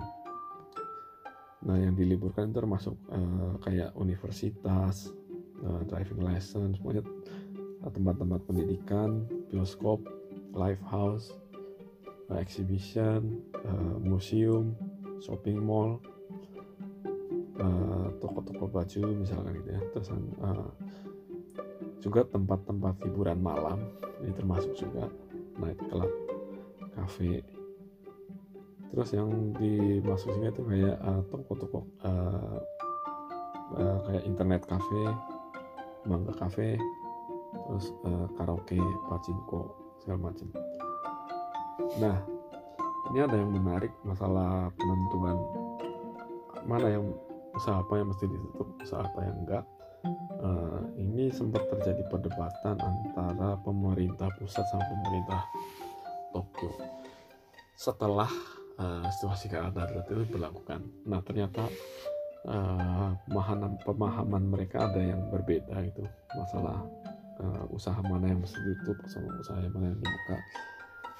Nah, 1.65 1.77
yang 1.81 1.97
diliburkan 1.97 2.53
termasuk 2.53 2.93
uh, 3.09 3.57
kayak 3.65 3.89
universitas, 3.97 5.09
uh, 5.65 5.81
driving 5.89 6.21
license, 6.21 6.77
semuanya 6.77 7.01
tempat-tempat 7.85 8.41
pendidikan, 8.45 9.25
bioskop, 9.49 10.01
live 10.53 10.81
house, 10.85 11.33
uh, 12.29 12.37
exhibition, 12.37 13.41
uh, 13.65 13.97
museum, 13.97 14.77
shopping 15.25 15.57
mall, 15.57 15.97
toko-toko 18.19 18.65
uh, 18.67 18.71
baju 18.81 19.01
misalkan 19.15 19.53
gitu 19.63 19.69
ya. 19.75 19.81
Terus 19.95 20.07
uh, 20.43 20.69
juga 22.05 22.21
tempat-tempat 22.29 23.01
hiburan 23.01 23.41
malam 23.41 23.81
ini 24.21 24.31
termasuk 24.37 24.77
juga 24.77 25.09
night 25.57 25.79
club 25.89 26.11
cafe 26.93 27.41
terus 28.93 29.11
yang 29.11 29.51
dimaksud 29.57 30.31
sini 30.31 30.47
itu 30.53 30.61
kayak 30.63 30.95
uh, 31.03 31.21
toko-toko 31.27 31.83
uh, 32.05 32.61
uh, 33.75 33.97
kayak 34.07 34.23
internet 34.23 34.61
cafe 34.69 35.01
mangga 36.05 36.31
cafe 36.37 36.77
terus 37.67 37.91
uh, 38.05 38.29
karaoke 38.37 38.79
pachinko 39.09 39.73
segala 39.99 40.31
macam 40.31 40.47
nah 41.99 42.17
ini 43.11 43.19
ada 43.19 43.35
yang 43.35 43.51
menarik 43.51 43.91
masalah 44.05 44.69
penentuan 44.77 45.37
mana 46.65 46.87
yang 46.87 47.05
usaha 47.55 47.79
apa 47.79 47.93
yang 47.97 48.07
mesti 48.11 48.25
ditutup 48.27 48.67
usaha 48.83 49.01
apa 49.01 49.19
yang 49.23 49.35
enggak 49.43 49.63
uh, 50.43 50.81
ini 50.99 51.31
sempat 51.33 51.65
terjadi 51.71 52.03
perdebatan 52.11 52.77
antara 52.77 53.57
pemerintah 53.63 54.29
pusat 54.37 54.65
sama 54.69 54.85
pemerintah 54.85 55.41
Tokyo 56.35 56.71
setelah 57.75 58.29
uh, 58.79 59.07
situasi 59.11 59.51
keadaan 59.51 59.99
itu 59.99 60.27
diberlakukan. 60.27 60.79
Nah 61.07 61.19
ternyata 61.23 61.67
uh, 62.47 63.15
pemahaman, 63.27 63.79
pemahaman 63.83 64.43
mereka 64.47 64.87
ada 64.87 65.01
yang 65.01 65.27
berbeda 65.31 65.75
itu 65.83 66.03
masalah 66.35 66.83
uh, 67.39 67.63
usaha 67.71 67.99
mana 68.03 68.31
yang 68.31 68.39
mesti 68.43 68.59
ditutup 68.59 68.97
sama 69.11 69.31
usaha 69.39 69.59
yang 69.59 69.73
mana 69.75 69.91
yang 69.91 69.99
dibuka. 69.99 70.37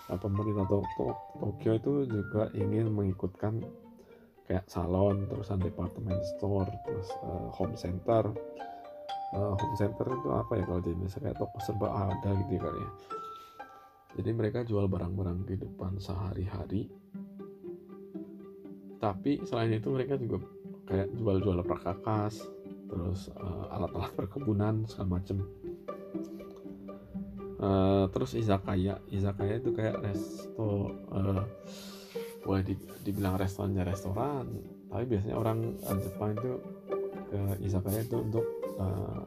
Nah, 0.06 0.18
pemerintah 0.22 0.66
Tok 0.70 0.86
Tokyo 1.42 1.72
itu 1.82 1.92
juga 2.06 2.54
ingin 2.54 2.94
mengikutkan 2.94 3.58
kayak 4.46 4.66
salon, 4.70 5.26
terusan 5.26 5.58
department 5.58 6.22
store, 6.38 6.70
terus 6.86 7.10
uh, 7.26 7.50
home 7.50 7.74
center, 7.74 8.30
uh, 9.34 9.54
home 9.58 9.76
center 9.76 10.06
itu 10.06 10.30
apa 10.30 10.54
ya 10.62 10.64
kalau 10.70 10.82
di 10.86 10.94
Indonesia 10.94 11.20
kayak 11.22 11.38
toko 11.38 11.58
serba 11.62 11.90
ada 11.90 12.30
gitu 12.46 12.52
ya 12.58 12.62
kali 12.62 12.80
ya. 12.80 12.92
Jadi 14.16 14.30
mereka 14.32 14.64
jual 14.64 14.88
barang-barang 14.88 15.44
kehidupan 15.44 16.00
sehari-hari. 16.00 16.88
Tapi 19.02 19.44
selain 19.44 19.76
itu 19.76 19.92
mereka 19.92 20.16
juga 20.16 20.40
kayak 20.88 21.12
jual-jual 21.20 21.66
perkakas 21.68 22.40
terus 22.86 23.28
uh, 23.36 23.76
alat-alat 23.76 24.14
perkebunan 24.16 24.88
segala 24.88 25.20
macem. 25.20 25.44
Uh, 27.60 28.08
terus 28.16 28.40
izakaya. 28.40 29.04
Izakaya 29.12 29.60
itu 29.60 29.76
kayak 29.76 30.00
resto 30.00 30.96
uh, 31.12 31.44
boleh 32.46 32.62
di, 32.62 32.78
dibilang 33.02 33.42
restorannya 33.42 33.82
restoran 33.82 34.46
tapi 34.88 35.04
biasanya 35.10 35.36
orang 35.36 35.76
Jepang 36.00 36.38
itu 36.38 36.52
ke 37.26 37.42
izakaya 37.66 38.06
itu 38.06 38.16
untuk 38.22 38.46
eh, 38.78 39.24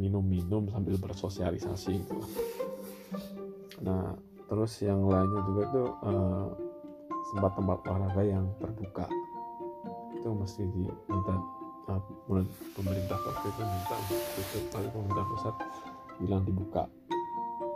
minum-minum 0.00 0.68
sambil 0.72 0.96
bersosialisasi 0.98 2.02
gitu. 2.02 2.20
Nah 3.84 4.16
terus 4.48 4.72
yang 4.84 5.00
lainnya 5.08 5.40
juga 5.48 5.62
itu 5.64 5.82
uh, 6.04 6.48
tempat-tempat 7.32 7.78
olahraga 7.88 8.22
yang 8.24 8.46
terbuka. 8.60 9.06
Itu 10.16 10.28
mesti 10.36 10.62
diminta 10.70 11.34
uh, 11.88 12.02
pemerintah 12.76 13.18
Tokyo 13.20 13.48
itu 13.48 13.62
minta 13.64 13.96
tutup 14.36 14.64
tapi 14.70 14.86
pemerintah 14.92 15.24
pusat 15.34 15.54
bilang 16.20 16.42
dibuka. 16.44 16.84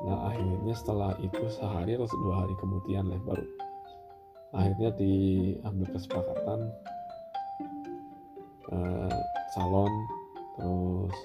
Nah 0.05 0.31
akhirnya 0.31 0.75
setelah 0.77 1.13
itu 1.19 1.43
sehari 1.49 1.97
atau 1.97 2.07
dua 2.23 2.45
hari 2.45 2.55
kemudian 2.61 3.09
lah 3.09 3.21
baru 3.25 3.45
akhirnya 4.55 4.91
diambil 4.95 5.89
kesepakatan 5.95 6.61
uh, 8.71 9.19
salon 9.55 9.93
terus 10.57 11.17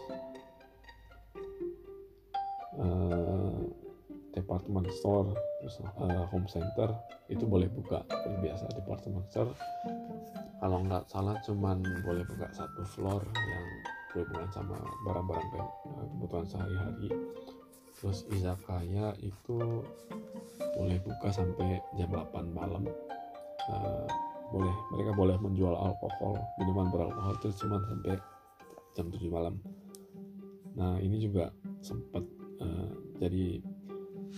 uh, 2.81 3.59
department 4.33 4.87
store 4.97 5.29
terus 5.61 5.77
uh, 6.01 6.25
home 6.33 6.49
center 6.49 6.89
itu 7.31 7.47
boleh 7.47 7.69
buka. 7.71 8.03
Seperti 8.09 8.37
biasa 8.43 8.65
department 8.75 9.25
store 9.29 9.51
kalau 10.61 10.77
nggak 10.85 11.09
salah 11.09 11.35
cuman 11.41 11.81
boleh 12.05 12.21
buka 12.29 12.45
satu 12.53 12.85
floor 12.85 13.21
yang 13.25 13.65
berhubungan 14.13 14.49
sama 14.53 14.77
barang-barang 15.07 15.49
eh, 15.57 16.05
kebutuhan 16.13 16.45
sehari-hari 16.45 17.09
terus 18.01 18.25
izakaya 18.33 19.13
itu 19.21 19.85
boleh 20.73 20.97
buka 21.05 21.29
sampai 21.29 21.77
jam 21.93 22.09
8 22.09 22.49
malam. 22.49 22.89
Uh, 23.69 24.09
boleh 24.49 24.73
mereka 24.91 25.11
boleh 25.15 25.37
menjual 25.37 25.71
alkohol 25.77 26.35
minuman 26.59 26.89
beralkohol 26.89 27.37
itu 27.39 27.53
cuma 27.61 27.77
sampai 27.85 28.17
jam 28.97 29.05
7 29.13 29.21
malam. 29.29 29.55
Nah 30.73 30.97
ini 30.97 31.21
juga 31.21 31.53
sempat 31.85 32.25
uh, 32.57 32.89
jadi 33.21 33.61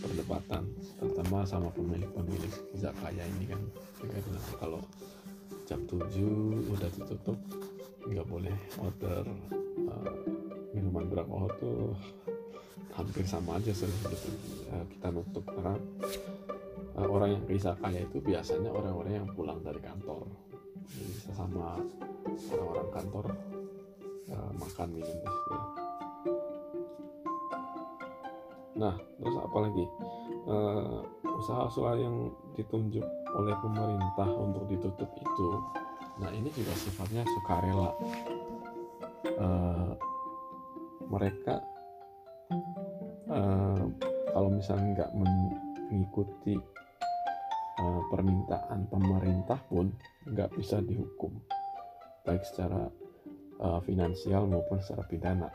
perdebatan 0.04 0.67
terutama 0.99 1.47
sama 1.47 1.71
pemilik-pemilik 1.71 2.54
izakaya 2.76 3.23
ini 3.39 3.47
kan. 3.47 3.62
Mereka 4.04 4.17
bilang 4.28 4.45
kalau 4.60 4.82
jam 5.63 5.80
7 5.88 6.04
udah 6.67 6.89
ditutup 6.99 7.39
nggak 8.04 8.28
boleh 8.28 8.58
order 8.84 9.23
uh, 9.88 10.13
minuman 10.76 11.08
beralkohol 11.08 11.47
tuh 11.63 11.95
hampir 12.93 13.25
sama 13.25 13.58
aja 13.58 13.73
sih 13.73 13.89
uh, 14.71 14.86
kita 14.89 15.08
nutup. 15.10 15.45
Karena 15.45 15.75
uh, 16.97 17.08
orang 17.10 17.38
yang 17.38 17.43
ke 17.45 17.58
izakaya 17.58 17.99
itu 18.01 18.17
biasanya 18.21 18.69
orang-orang 18.69 19.23
yang 19.23 19.27
pulang 19.34 19.60
dari 19.62 19.82
kantor. 19.82 20.29
Jadi 20.93 21.03
bisa 21.10 21.32
sama 21.34 21.79
orang-orang 22.53 22.89
kantor 22.91 23.25
uh, 24.29 24.51
makan 24.58 24.88
minum 24.93 25.17
di 25.17 25.29
situ 25.29 25.58
nah 28.73 28.97
terus 29.21 29.38
apa 29.38 29.58
lagi? 29.69 29.86
Usaha-usaha 31.23 31.93
yang 31.93 32.34
ditunjuk 32.58 33.06
oleh 33.38 33.56
pemerintah 33.62 34.27
untuk 34.34 34.65
ditutup 34.65 35.10
itu 35.13 35.49
nah 36.17 36.29
ini 36.34 36.49
juga 36.53 36.73
sifatnya 36.77 37.21
sukarela. 37.25 37.89
Uh, 39.34 39.93
mereka 41.09 41.61
uh, 43.30 43.84
kalau 44.34 44.49
misalnya 44.49 45.04
nggak 45.04 45.12
mengikuti 45.14 46.56
uh, 47.80 48.01
permintaan 48.10 48.89
pemerintah 48.89 49.60
pun 49.70 49.93
nggak 50.30 50.49
bisa 50.58 50.82
dihukum 50.82 51.34
baik 52.24 52.41
secara 52.47 52.88
uh, 53.60 53.80
finansial 53.84 54.47
maupun 54.47 54.80
secara 54.80 55.04
pidana. 55.08 55.49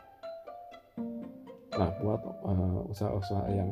Nah, 1.79 1.89
buat 2.03 2.19
usaha-usaha 2.91 3.45
yang 3.55 3.71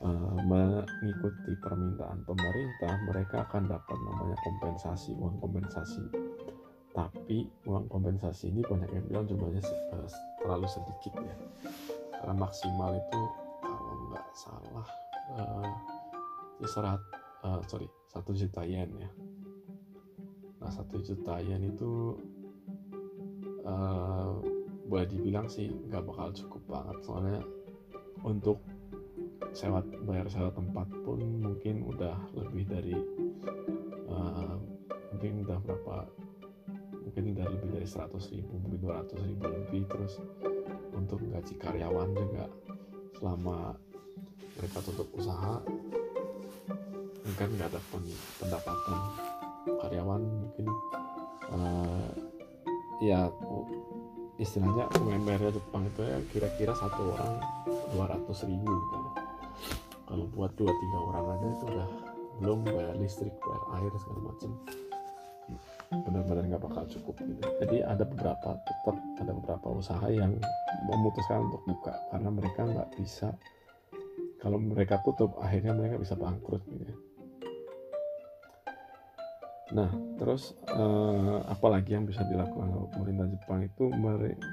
uh, 0.00 0.36
mengikuti 0.48 1.52
permintaan 1.60 2.24
pemerintah, 2.24 2.92
mereka 3.04 3.44
akan 3.44 3.68
dapat 3.68 3.98
namanya 4.08 4.36
kompensasi, 4.40 5.12
uang 5.20 5.36
kompensasi. 5.38 6.00
Tapi 6.90 7.46
uang 7.70 7.86
kompensasi 7.86 8.50
ini 8.50 8.66
banyak 8.66 8.90
yang 8.90 9.04
bilang 9.06 9.24
jumlahnya 9.30 9.62
terlalu 10.42 10.66
sedikit 10.66 11.12
ya. 11.22 11.36
Karena 12.20 12.34
maksimal 12.36 12.92
itu 13.00 13.20
kalau 13.64 13.94
nggak 14.12 14.26
salah 14.36 14.86
uh, 15.40 15.72
serat, 16.68 17.00
uh, 17.40 17.64
sorry 17.64 17.88
satu 18.12 18.36
juta 18.36 18.60
yen 18.68 18.92
ya. 19.00 19.10
Nah 20.60 20.68
satu 20.68 21.00
juta 21.00 21.40
yen 21.40 21.72
itu 21.72 22.20
uh, 23.64 24.36
boleh 24.90 25.06
dibilang 25.08 25.48
sih 25.48 25.70
nggak 25.70 26.04
bakal 26.04 26.28
cukup 26.34 26.62
banget 26.68 26.98
soalnya 27.06 27.40
untuk 28.26 28.60
sewa 29.54 29.82
bayar 30.04 30.26
sewa 30.30 30.50
tempat 30.52 30.86
pun 31.02 31.18
mungkin 31.22 31.82
udah 31.86 32.14
lebih 32.36 32.64
dari 32.66 32.94
uh, 34.10 34.58
mungkin 35.14 35.46
udah 35.46 35.58
berapa 35.62 35.96
mungkin 37.06 37.34
udah 37.34 37.46
lebih 37.50 37.68
dari 37.74 37.86
100 37.88 38.34
ribu 38.34 38.52
mungkin 38.62 38.78
200 38.82 39.26
ribu 39.26 39.44
lebih 39.46 39.82
terus 39.90 40.22
untuk 40.94 41.22
gaji 41.26 41.54
karyawan 41.58 42.10
juga 42.14 42.44
selama 43.18 43.76
mereka 44.58 44.78
tutup 44.84 45.08
usaha 45.16 45.60
mungkin 47.20 47.48
nggak 47.56 47.68
ada 47.70 47.80
pendapatan 48.40 49.00
karyawan 49.80 50.22
mungkin 50.24 50.66
uh, 51.52 52.10
ya 53.00 53.28
istilahnya 54.40 54.88
UMR 55.00 55.52
Jepang 55.52 55.84
itu 55.84 56.00
ya 56.00 56.18
kira-kira 56.32 56.72
satu 56.72 57.12
orang 57.12 57.40
200 57.92 58.48
ribu 58.48 58.72
gitu 58.72 58.96
ya. 58.96 59.12
kalau 60.08 60.24
buat 60.32 60.52
dua 60.56 60.72
tiga 60.72 60.98
orang 60.98 61.24
aja 61.36 61.46
itu 61.52 61.64
udah 61.68 61.88
belum 62.40 62.58
bayar 62.64 62.96
listrik 62.96 63.36
bayar 63.44 63.62
air 63.78 63.92
segala 64.00 64.20
macam 64.32 64.50
benar-benar 65.90 66.46
nggak 66.46 66.62
bakal 66.62 66.86
cukup 66.86 67.18
gitu. 67.18 67.42
jadi 67.58 67.82
ada 67.82 68.06
beberapa 68.06 68.54
tetap 68.62 68.96
ada 69.18 69.32
beberapa 69.34 69.68
usaha 69.74 70.06
yang 70.06 70.38
memutuskan 70.86 71.50
untuk 71.50 71.62
buka 71.66 71.92
karena 72.14 72.30
mereka 72.30 72.60
nggak 72.62 72.90
bisa 72.94 73.34
kalau 74.40 74.56
mereka 74.56 75.02
tutup 75.04 75.36
akhirnya 75.42 75.76
mereka 75.76 76.00
bisa 76.00 76.16
bangkrut 76.16 76.64
gitu 76.64 76.84
ya. 76.88 76.96
Nah, 79.70 79.90
terus 80.18 80.58
eh, 80.66 81.38
apalagi 81.46 81.94
yang 81.94 82.02
bisa 82.08 82.26
dilakukan 82.26 82.90
pemerintah 82.90 83.26
Jepang 83.30 83.60
itu 83.62 83.84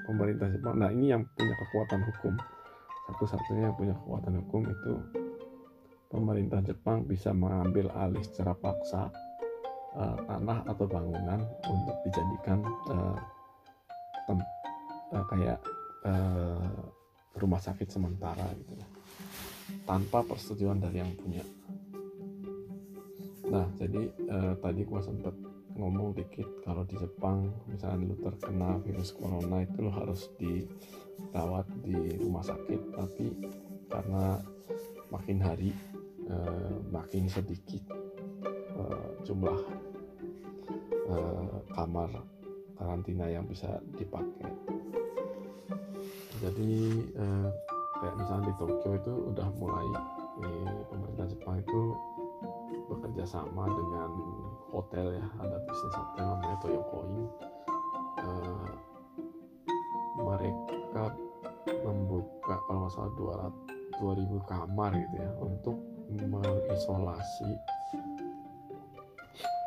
pemerintah 0.05 0.47
Jepang. 0.53 0.77
Nah, 0.77 0.93
ini 0.93 1.09
yang 1.09 1.25
punya 1.33 1.55
kekuatan 1.57 2.05
hukum. 2.05 2.37
Satu-satunya 3.09 3.71
yang 3.71 3.75
punya 3.79 3.95
kekuatan 3.97 4.33
hukum 4.45 4.61
itu 4.67 4.91
pemerintah 6.11 6.59
Jepang 6.61 7.07
bisa 7.07 7.33
mengambil 7.33 7.89
alih 7.97 8.21
secara 8.21 8.53
paksa 8.53 9.09
eh, 9.97 10.17
tanah 10.29 10.63
atau 10.69 10.85
bangunan 10.85 11.41
untuk 11.65 11.95
dijadikan 12.05 12.59
eh, 12.93 13.17
tem, 14.29 14.39
eh, 15.13 15.25
kayak 15.33 15.59
eh, 16.05 16.71
rumah 17.37 17.61
sakit 17.61 17.89
sementara 17.89 18.45
gitu 18.57 18.73
tanpa 19.83 20.23
persetujuan 20.23 20.79
dari 20.79 20.99
yang 20.99 21.11
punya. 21.15 21.43
Nah, 23.47 23.67
jadi 23.79 24.11
eh, 24.11 24.53
tadi 24.59 24.81
gua 24.83 24.99
sempat 24.99 25.31
ngomong 25.77 26.17
dikit 26.17 26.65
kalau 26.65 26.83
di 26.83 26.97
Jepang 26.97 27.53
misalnya 27.69 28.11
lu 28.11 28.15
terkena 28.19 28.81
virus 28.81 29.13
corona 29.13 29.61
itu 29.61 29.77
lu 29.79 29.91
harus 29.93 30.27
dirawat 30.35 31.67
di 31.85 32.19
rumah 32.19 32.43
sakit. 32.43 32.81
Tapi 32.91 33.25
karena 33.87 34.41
makin 35.07 35.37
hari 35.39 35.71
eh, 36.27 36.75
makin 36.91 37.31
sedikit 37.31 37.83
eh, 38.75 39.09
jumlah 39.23 39.86
eh, 41.07 41.47
kamar 41.73 42.09
karantina 42.77 43.25
yang 43.31 43.45
bisa 43.47 43.79
dipakai. 43.97 44.51
Jadi 46.37 46.73
eh, 47.17 47.47
kayak 47.97 48.15
misalnya 48.21 48.51
di 48.51 48.53
Tokyo 48.61 48.91
itu 48.93 49.13
udah 49.33 49.47
mulai 49.57 49.87
di 50.37 50.51
pemerintah 50.93 51.25
Jepang 51.33 51.57
itu 51.65 51.81
bekerja 52.87 53.25
sama 53.25 53.65
dengan 53.65 54.11
hotel 54.69 55.17
ya 55.17 55.25
ada 55.41 55.57
bisnis 55.65 55.95
hotel 55.97 56.25
namanya 56.37 56.57
Toyokoin. 56.61 57.13
Uh, 58.17 58.73
mereka 60.17 61.13
membuka 61.85 62.57
kalau 62.65 62.85
nggak 62.85 62.93
salah 62.93 63.13
200 63.53 63.77
2000 63.97 64.45
kamar 64.45 64.91
gitu 64.93 65.15
ya 65.17 65.31
untuk 65.41 65.77
mengisolasi 66.13 67.51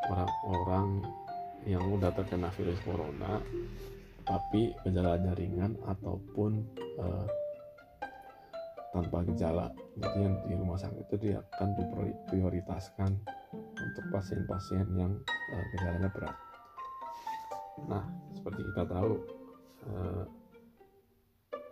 orang-orang 0.07 1.03
yang 1.65 1.85
udah 1.93 2.09
terkena 2.13 2.49
virus 2.57 2.81
corona 2.81 3.37
tapi 4.25 4.73
gejalanya 4.85 5.33
ringan 5.33 5.77
ataupun 5.85 6.61
uh, 7.01 7.27
tanpa 8.91 9.23
gejala. 9.31 9.71
Jadi 9.97 10.17
yang 10.19 10.35
di 10.45 10.53
rumah 10.55 10.77
sakit 10.77 11.07
itu 11.07 11.15
dia 11.19 11.37
akan 11.55 11.69
diprioritaskan 11.79 13.11
untuk 13.55 14.05
pasien-pasien 14.11 14.85
yang 14.95 15.11
uh, 15.25 15.65
gejalanya 15.75 16.09
berat. 16.11 16.37
Nah 17.87 18.03
seperti 18.35 18.61
kita 18.71 18.83
tahu 18.85 19.11
uh, 19.89 20.23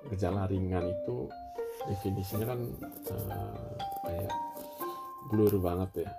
gejala 0.09 0.47
ringan 0.47 0.89
itu 0.89 1.27
definisinya 1.87 2.55
kan 2.55 2.59
uh, 3.13 3.71
kayak 4.03 4.33
blur 5.31 5.53
banget 5.59 6.07
ya 6.07 6.11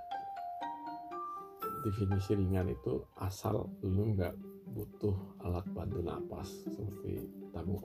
definisi 1.84 2.36
ringan 2.36 2.68
itu 2.70 3.04
asal 3.20 3.68
lu 3.84 4.14
nggak 4.16 4.34
butuh 4.70 5.16
alat 5.42 5.66
bantu 5.74 5.98
napas 6.00 6.48
seperti 6.70 7.26
tabung 7.50 7.82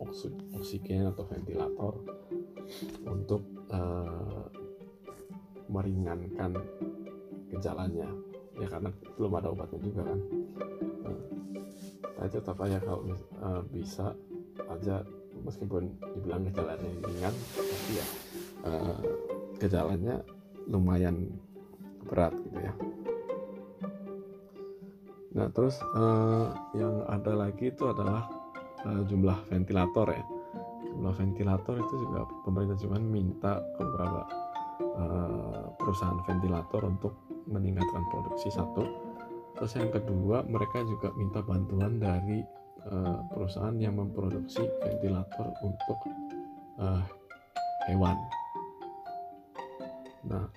oksigen 0.53 1.09
atau 1.09 1.25
ventilator 1.25 1.93
untuk 3.09 3.41
uh, 3.73 4.45
meringankan 5.69 6.53
gejalanya. 7.49 8.09
Ya 8.55 8.67
karena 8.71 8.93
belum 9.19 9.33
ada 9.35 9.51
obatnya 9.51 9.81
juga 9.81 10.01
kan. 10.07 10.19
Uh, 11.03 11.23
tapi 12.15 12.29
tetap 12.31 12.57
aja 12.61 12.77
kalau 12.79 13.01
uh, 13.41 13.61
bisa 13.67 14.15
aja 14.71 15.03
meskipun 15.43 15.91
dibilang 16.15 16.47
gejalanya 16.47 16.89
ringan 17.05 17.35
tapi 17.53 17.91
ya 17.99 18.07
uh, 18.65 18.99
gejalanya 19.59 20.15
lumayan 20.65 21.29
berat 22.07 22.33
gitu 22.47 22.59
ya 22.63 22.73
nah 25.35 25.51
terus 25.51 25.75
uh, 25.99 26.55
yang 26.71 27.03
ada 27.11 27.35
lagi 27.35 27.67
itu 27.67 27.83
adalah 27.91 28.23
uh, 28.87 29.03
jumlah 29.03 29.35
ventilator 29.51 30.15
ya. 30.15 30.25
Jumlah 30.95 31.13
ventilator 31.19 31.75
itu 31.75 31.93
juga 32.07 32.23
pemerintah 32.47 32.77
Jerman 32.79 33.03
minta 33.03 33.59
ke 33.75 33.81
beberapa 33.83 34.21
uh, 34.95 35.63
perusahaan 35.75 36.23
ventilator 36.23 36.87
untuk 36.87 37.13
meningkatkan 37.51 38.03
produksi 38.09 38.47
satu. 38.47 38.87
Terus 39.59 39.71
yang 39.75 39.91
kedua 39.91 40.47
mereka 40.47 40.83
juga 40.87 41.11
minta 41.19 41.43
bantuan 41.43 41.99
dari 41.99 42.39
uh, 42.87 43.19
perusahaan 43.35 43.75
yang 43.75 43.99
memproduksi 43.99 44.63
ventilator 44.83 45.51
untuk 45.63 45.99
uh, 46.79 47.03
hewan. 47.91 48.15
Nah 50.31 50.47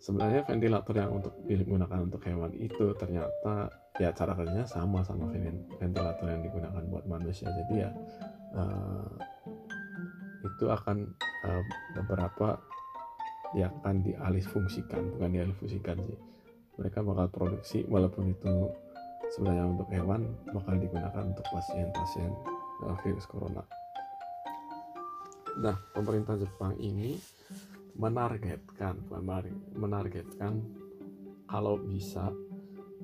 sebenarnya 0.00 0.48
ventilator 0.48 0.96
yang 0.96 1.12
untuk 1.20 1.36
digunakan 1.44 2.00
untuk 2.00 2.24
hewan 2.24 2.56
itu 2.56 2.96
ternyata 2.96 3.68
ya 4.00 4.08
cara 4.16 4.32
kerjanya 4.32 4.64
sama 4.64 5.04
sama 5.04 5.28
ventilator 5.76 6.26
yang 6.26 6.40
digunakan 6.40 6.82
buat 6.88 7.04
manusia. 7.04 7.52
Jadi 7.52 7.84
ya 7.84 7.90
uh, 8.56 9.12
itu 10.40 10.64
akan 10.72 11.04
uh, 11.44 11.62
beberapa 12.00 12.56
ya 13.52 13.68
akan 13.68 14.00
dialih 14.00 14.44
fungsikan 14.48 15.04
bukan 15.20 15.36
dialih 15.36 15.56
fungsikan 15.60 16.00
sih. 16.08 16.16
Mereka 16.80 17.04
bakal 17.04 17.28
produksi 17.28 17.84
walaupun 17.84 18.32
itu 18.32 18.72
sebenarnya 19.36 19.68
untuk 19.68 19.88
hewan 19.92 20.32
bakal 20.48 20.80
digunakan 20.80 21.22
untuk 21.28 21.44
pasien-pasien 21.52 22.32
uh, 22.88 22.96
virus 23.04 23.28
corona. 23.28 23.60
Nah 25.60 25.76
pemerintah 25.92 26.40
Jepang 26.40 26.72
ini 26.80 27.20
menargetkan 28.00 28.96
menargetkan 29.76 30.64
kalau 31.44 31.76
bisa 31.76 32.32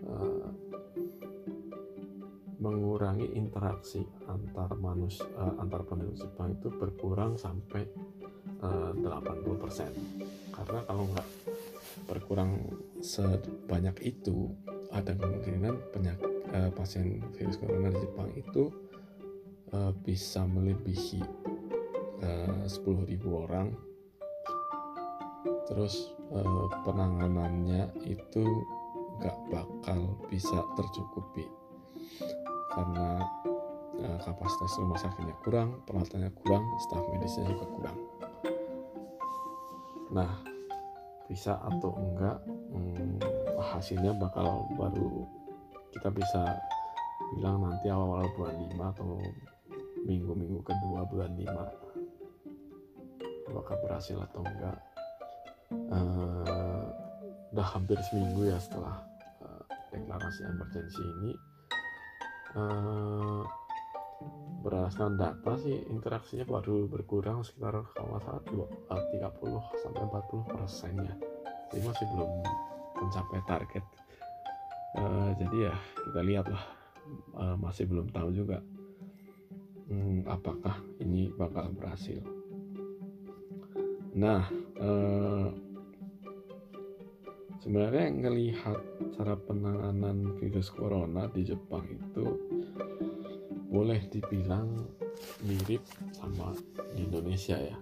uh, 0.08 0.48
mengurangi 2.56 3.36
interaksi 3.36 4.00
antar 4.24 4.72
manusia 4.80 5.28
uh, 5.36 5.60
antar 5.60 5.84
penduduk 5.84 6.16
Jepang 6.16 6.56
itu 6.56 6.72
berkurang 6.72 7.36
sampai 7.36 7.84
eh, 8.64 8.90
uh, 8.96 8.96
80% 8.96 9.92
karena 10.56 10.80
kalau 10.88 11.04
nggak 11.12 11.28
berkurang 12.08 12.56
sebanyak 13.04 14.00
itu 14.00 14.48
ada 14.88 15.12
kemungkinan 15.12 15.92
penyakit 15.92 16.32
uh, 16.56 16.72
pasien 16.72 17.20
virus 17.36 17.60
corona 17.60 17.92
di 17.92 18.00
Jepang 18.00 18.32
itu 18.32 18.72
uh, 19.76 19.92
bisa 19.92 20.48
melebihi 20.48 21.20
uh, 22.24 22.64
10.000 22.64 23.20
orang 23.28 23.85
terus 25.66 26.14
uh, 26.32 26.66
penanganannya 26.86 27.90
itu 28.06 28.44
nggak 29.18 29.36
bakal 29.50 30.14
bisa 30.30 30.62
tercukupi. 30.78 31.44
Karena 32.72 33.20
uh, 34.00 34.18
kapasitas 34.20 34.78
rumah 34.78 34.98
sakitnya 35.00 35.34
kurang, 35.42 35.80
peralatannya 35.88 36.30
kurang, 36.44 36.64
staf 36.86 37.02
medisnya 37.10 37.50
juga 37.50 37.66
kurang. 37.72 37.98
Nah, 40.12 40.30
bisa 41.26 41.58
atau 41.58 41.90
enggak 41.98 42.38
hmm, 42.46 43.18
hasilnya 43.58 44.14
bakal 44.14 44.62
baru 44.78 45.26
kita 45.90 46.06
bisa 46.14 46.62
bilang 47.34 47.66
nanti 47.66 47.90
awal-awal 47.90 48.30
bulan 48.38 48.54
5 48.70 48.78
atau 48.94 49.18
minggu-minggu 50.06 50.62
kedua 50.62 51.02
bulan 51.10 51.34
5 51.34 53.50
apakah 53.50 53.74
berhasil 53.82 54.14
atau 54.22 54.46
enggak 54.46 54.78
uh, 55.72 56.86
udah 57.54 57.66
hampir 57.74 57.98
seminggu 58.10 58.50
ya 58.50 58.58
setelah 58.60 59.02
uh, 59.42 59.62
deklarasi 59.90 60.40
emergensi 60.46 61.02
ini. 61.02 61.32
Uh, 62.56 63.44
berdasarkan 64.64 65.20
data 65.20 65.52
sih 65.60 65.76
interaksinya 65.92 66.48
baru 66.48 66.88
berkurang 66.90 67.44
sekitar 67.44 67.84
kalau 67.94 68.18
salah 68.24 68.42
30 68.42 69.30
sampai 69.78 70.02
40 70.08 70.50
persennya 70.56 71.14
jadi 71.70 71.82
masih 71.86 72.06
belum 72.16 72.30
mencapai 72.96 73.40
target. 73.46 73.84
Uh, 74.96 75.30
jadi 75.36 75.56
ya 75.70 75.74
kita 76.08 76.20
lihatlah 76.24 76.64
uh, 77.36 77.56
masih 77.60 77.84
belum 77.84 78.08
tahu 78.10 78.32
juga 78.32 78.64
hmm, 79.92 80.26
apakah 80.26 80.80
ini 81.04 81.30
bakal 81.36 81.70
berhasil 81.76 82.22
nah 84.16 84.48
uh, 84.80 85.52
sebenarnya 87.66 88.14
ngelihat 88.14 88.80
cara 89.18 89.34
penanganan 89.36 90.38
virus 90.38 90.72
corona 90.72 91.26
di 91.28 91.44
Jepang 91.44 91.82
itu 91.84 92.24
boleh 93.66 94.00
dibilang 94.06 94.86
mirip 95.42 95.82
sama 96.14 96.54
di 96.94 97.10
Indonesia 97.10 97.58
ya. 97.58 97.76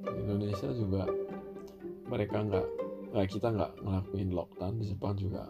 Di 0.00 0.18
Indonesia 0.24 0.72
juga 0.72 1.04
mereka 2.08 2.40
nggak 2.40 2.66
nggak 3.12 3.28
kita 3.28 3.48
nggak 3.52 3.72
ngelakuin 3.84 4.30
lockdown 4.32 4.74
di 4.80 4.84
Jepang 4.88 5.14
juga 5.20 5.46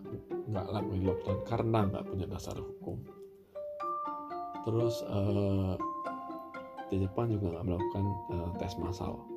nggak 0.50 0.66
ngelakuin 0.66 1.02
lockdown 1.06 1.38
karena 1.46 1.78
nggak 1.86 2.04
punya 2.10 2.26
dasar 2.26 2.58
hukum. 2.58 2.98
Terus 4.66 5.06
uh, 5.06 5.78
di 6.90 6.98
Jepang 6.98 7.30
juga 7.30 7.54
nggak 7.54 7.66
melakukan 7.70 8.04
uh, 8.34 8.50
tes 8.58 8.74
massal 8.82 9.35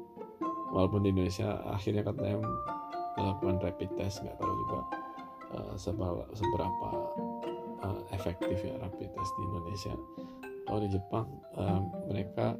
walaupun 0.70 1.05
di 1.05 1.09
Indonesia 1.13 1.59
akhirnya 1.70 2.05
katanya 2.05 2.45
melakukan 3.17 3.57
rapid 3.61 3.89
test 3.97 4.22
nggak 4.24 4.38
tahu 4.38 4.53
juga 4.65 4.80
uh, 5.57 5.74
seberapa 6.34 6.89
uh, 7.84 8.01
efektif 8.13 8.57
ya 8.63 8.76
rapid 8.80 9.09
test 9.11 9.32
di 9.36 9.43
Indonesia. 9.49 9.93
Kalau 10.70 10.80
di 10.86 10.89
Jepang 10.93 11.28
uh, 11.57 11.82
mereka 12.07 12.53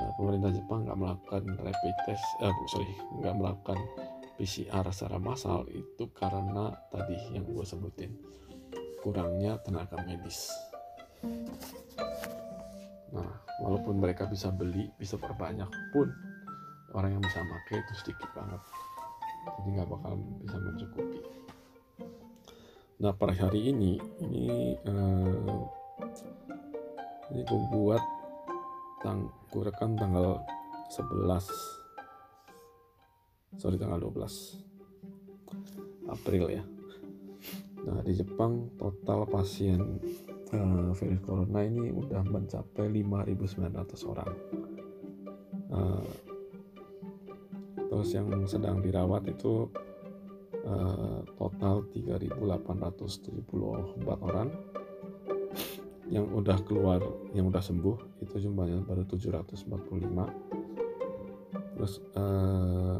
uh, 0.00 0.12
pemerintah 0.16 0.50
Jepang 0.50 0.88
nggak 0.88 0.98
melakukan 0.98 1.42
rapid 1.60 1.94
test 2.08 2.24
uh, 2.40 2.54
sorry 2.72 2.88
nggak 3.20 3.36
melakukan 3.36 3.78
PCR 4.34 4.82
secara 4.90 5.22
massal 5.22 5.62
itu 5.70 6.10
karena 6.10 6.74
tadi 6.90 7.14
yang 7.30 7.46
gue 7.46 7.62
sebutin 7.62 8.10
kurangnya 8.98 9.60
tenaga 9.62 10.00
medis. 10.02 10.50
Nah 13.14 13.43
walaupun 13.62 14.02
mereka 14.02 14.26
bisa 14.26 14.50
beli 14.50 14.90
bisa 14.98 15.14
perbanyak 15.14 15.70
pun 15.94 16.10
orang 16.94 17.18
yang 17.18 17.22
bisa 17.22 17.42
pakai 17.42 17.82
itu 17.82 17.94
sedikit 18.02 18.30
banget. 18.34 18.60
Jadi 19.44 19.68
nggak 19.76 19.90
bakal 19.90 20.16
bisa 20.40 20.56
mencukupi. 20.58 21.20
Nah 23.02 23.12
per 23.12 23.34
hari 23.34 23.74
ini 23.74 23.98
ini 24.22 24.78
uh, 24.86 25.66
ini 27.34 27.42
gue 27.42 27.60
buat 27.74 27.98
tang 29.02 29.34
gue 29.50 29.62
rekam 29.66 29.98
tanggal 29.98 30.38
11 30.88 33.58
sorry 33.58 33.76
tanggal 33.76 33.98
12 34.00 36.08
April 36.08 36.48
ya. 36.54 36.62
Nah 37.84 38.00
di 38.00 38.16
Jepang 38.16 38.72
total 38.80 39.28
pasien 39.28 40.00
uh, 40.52 40.90
virus 40.92 41.20
corona 41.24 41.64
ini 41.64 41.88
udah 41.94 42.22
mencapai 42.26 42.90
5.900 42.90 44.10
orang. 44.10 44.32
Uh, 45.70 46.06
terus 47.88 48.10
yang 48.12 48.28
sedang 48.44 48.82
dirawat 48.84 49.24
itu 49.30 49.70
uh, 50.66 51.24
total 51.38 51.86
3.874 51.94 53.48
orang. 54.20 54.50
Yang 56.12 56.26
udah 56.36 56.58
keluar 56.68 57.00
yang 57.32 57.48
udah 57.48 57.64
sembuh 57.64 58.20
itu 58.20 58.44
jumlahnya 58.44 58.84
baru 58.84 59.08
745 59.08 59.64
terus 61.74 61.98
uh, 62.14 62.96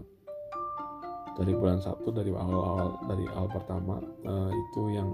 dari 1.35 1.53
bulan 1.55 1.83
Sabtu 1.83 2.15
dari 2.15 2.31
awal-awal 2.31 3.03
dari 3.11 3.27
awal 3.35 3.51
pertama 3.51 3.99
uh, 4.27 4.51
itu 4.51 4.83
yang 4.95 5.09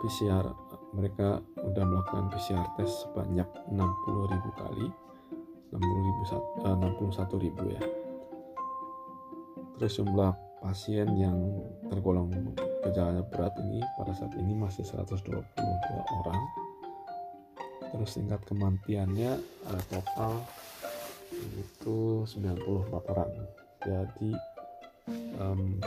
PCR 0.00 0.46
mereka 0.94 1.42
udah 1.58 1.84
melakukan 1.84 2.30
PCR 2.30 2.66
tes 2.78 2.90
sebanyak 3.02 3.46
60.000 3.74 4.62
kali. 4.62 4.86
60.000 5.74 6.38
uh, 6.62 6.76
61.000 6.78 7.74
ya. 7.74 7.82
Terus 9.74 9.98
jumlah 9.98 10.32
pasien 10.62 11.10
yang 11.18 11.34
tergolong 11.90 12.30
gejalanya 12.86 13.26
berat 13.26 13.52
ini 13.58 13.82
pada 13.98 14.14
saat 14.14 14.30
ini 14.38 14.54
masih 14.54 14.86
122 14.86 15.34
orang. 16.22 16.40
Terus 17.90 18.14
tingkat 18.14 18.40
kematiannya 18.46 19.34
uh, 19.66 19.82
total 19.90 20.46
itu 21.58 22.22
94 22.22 23.10
orang. 23.10 23.32
Jadi 23.82 24.30
um, 25.42 25.82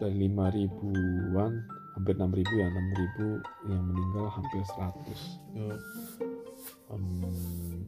dari 0.00 0.16
5 0.26 0.56
ribuan 0.56 1.81
hampir 1.92 2.14
6 2.16 2.24
ribu 2.32 2.52
ya 2.56 2.68
6 2.72 3.00
ribu 3.00 3.26
yang 3.68 3.82
meninggal 3.84 4.26
hampir 4.32 4.62
100 4.64 5.12
ya, 5.52 5.68
um, 6.88 7.86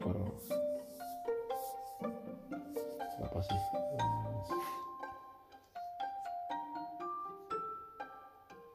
per 0.00 0.16
berapa 3.20 3.38
sih? 3.44 3.60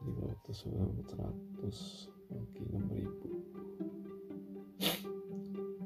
Lima 0.07 0.23
ratus 0.31 0.57
seratus 1.09 1.77
bagi 2.31 2.63
enam 2.71 2.85
ribu. 2.93 3.27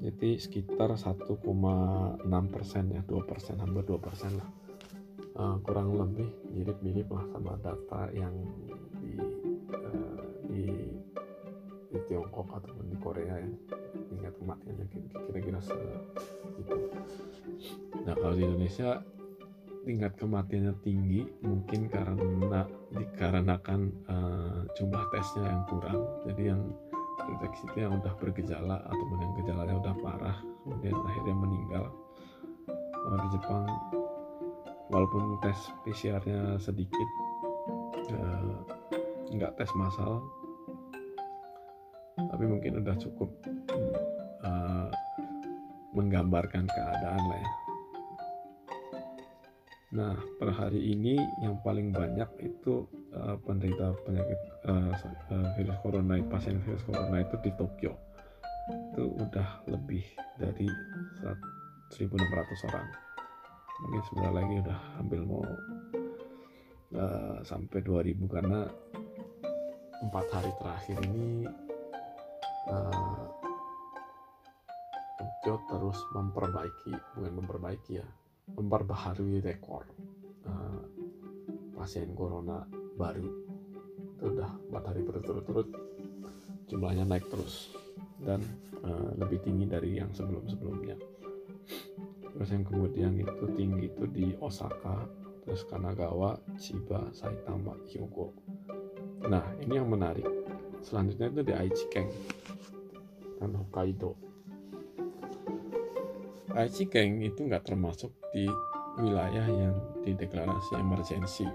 Jadi 0.02 0.30
sekitar 0.38 0.94
1,6 0.94 1.42
persen 2.54 2.84
ya 2.92 3.02
2 3.06 3.22
persen 3.26 3.56
hampir 3.62 3.86
2 3.86 3.98
persen 3.98 4.34
lah 4.38 4.61
uh, 5.42 5.58
kurang 5.66 5.98
lebih 5.98 6.30
mirip-mirip 6.54 7.10
lah 7.10 7.26
sama 7.34 7.58
data 7.66 8.02
yang 8.14 8.34
di 9.02 9.18
uh, 9.74 10.22
di 10.46 10.64
di 11.92 11.98
Tiongkok 12.08 12.48
ataupun 12.62 12.86
di 12.88 12.98
Korea 13.02 13.42
ya. 13.42 13.50
Tingkat 13.92 14.34
kematiannya 14.38 14.86
kira-kira 15.28 15.60
segitu 15.60 16.78
nah 18.02 18.18
kalau 18.18 18.34
di 18.34 18.44
Indonesia 18.46 19.02
tingkat 19.86 20.14
kematiannya 20.18 20.74
tinggi 20.86 21.22
mungkin 21.42 21.90
karena 21.90 22.66
dikarenakan 22.94 23.82
uh, 24.10 24.62
jumlah 24.78 25.04
tesnya 25.10 25.46
yang 25.50 25.64
kurang. 25.70 26.02
Jadi 26.26 26.44
yang 26.54 26.62
deteksi 27.22 27.64
itu 27.70 27.78
yang 27.86 27.98
udah 28.02 28.14
bergejala 28.18 28.78
ataupun 28.90 29.18
yang 29.22 29.34
gejalanya 29.42 29.76
udah 29.78 29.96
parah 30.02 30.38
kemudian 30.66 30.98
akhirnya 30.98 31.36
meninggal. 31.38 31.86
Kalau 32.94 33.18
di 33.18 33.30
Jepang 33.34 33.66
walaupun 34.92 35.40
tes 35.40 35.58
PCR-nya 35.88 36.60
sedikit 36.60 37.10
uh, 38.12 38.60
nggak 39.32 39.56
tes 39.56 39.72
massal 39.80 40.20
tapi 42.20 42.44
mungkin 42.46 42.84
udah 42.84 42.96
cukup 43.00 43.32
uh, 44.44 44.92
menggambarkan 45.96 46.68
keadaan 46.68 47.24
lah 47.32 47.40
ya 47.40 47.52
Nah, 49.92 50.16
per 50.40 50.56
hari 50.56 50.96
ini 50.96 51.20
yang 51.44 51.60
paling 51.60 51.92
banyak 51.92 52.32
itu 52.40 52.88
uh, 53.12 53.36
penderita 53.44 53.92
penyakit 54.08 54.40
uh, 54.64 54.96
virus 55.60 55.76
corona, 55.84 56.16
pasien 56.32 56.64
virus 56.64 56.80
corona 56.88 57.20
itu 57.20 57.36
di 57.44 57.52
Tokyo. 57.60 58.00
Itu 58.72 59.12
udah 59.20 59.68
lebih 59.68 60.00
dari 60.40 60.64
1.600 61.92 62.08
orang. 62.72 63.11
Mungkin 63.82 64.02
sebentar 64.06 64.34
lagi 64.34 64.56
udah 64.62 64.80
hampir 65.02 65.20
mau 65.26 65.42
uh, 66.94 67.38
sampai 67.42 67.80
2000 67.82 68.14
karena 68.30 68.70
empat 70.02 70.26
hari 70.34 70.52
terakhir 70.58 70.98
ini 71.10 71.46
uh, 72.70 73.26
Tokyo 75.18 75.58
terus 75.70 75.98
memperbaiki, 76.14 76.94
bukan 77.18 77.34
memperbaiki 77.42 77.92
ya, 77.98 78.08
memperbaharui 78.58 79.42
rekor 79.42 79.86
uh, 80.46 80.82
pasien 81.78 82.14
corona 82.14 82.66
baru. 82.98 83.26
Itu 84.18 84.38
udah 84.38 84.50
empat 84.70 84.84
hari 84.94 85.02
berturut-turut 85.02 85.68
jumlahnya 86.70 87.10
naik 87.10 87.26
terus 87.28 87.74
dan 88.22 88.40
uh, 88.86 89.12
lebih 89.18 89.42
tinggi 89.42 89.66
dari 89.66 89.98
yang 89.98 90.14
sebelum-sebelumnya 90.14 91.11
terus 92.32 92.50
yang 92.52 92.64
kemudian 92.64 93.14
itu 93.20 93.46
tinggi 93.56 93.92
itu 93.92 94.04
di 94.08 94.26
Osaka 94.40 95.04
terus 95.42 95.66
Kanagawa, 95.66 96.38
Chiba, 96.56 97.10
Saitama, 97.12 97.74
Hyogo. 97.90 98.32
Nah 99.26 99.44
ini 99.62 99.78
yang 99.78 99.90
menarik. 99.90 100.26
Selanjutnya 100.82 101.30
itu 101.30 101.42
di 101.46 101.54
Aichi-ken 101.54 102.08
dan 103.38 103.54
Hokkaido. 103.58 104.18
Aichi-ken 106.58 107.22
itu 107.22 107.46
nggak 107.46 107.70
termasuk 107.70 108.14
di 108.34 108.50
wilayah 109.02 109.46
yang 109.46 109.76
dideklarasi 110.06 110.78
emergensi 110.78 111.46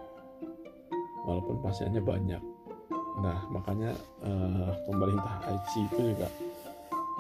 walaupun 1.27 1.59
pasiennya 1.63 2.03
banyak. 2.03 2.43
Nah 3.23 3.39
makanya 3.51 3.93
eh, 4.23 4.71
pemerintah 4.87 5.43
Aichi 5.51 5.87
itu 5.91 6.15
juga 6.15 6.29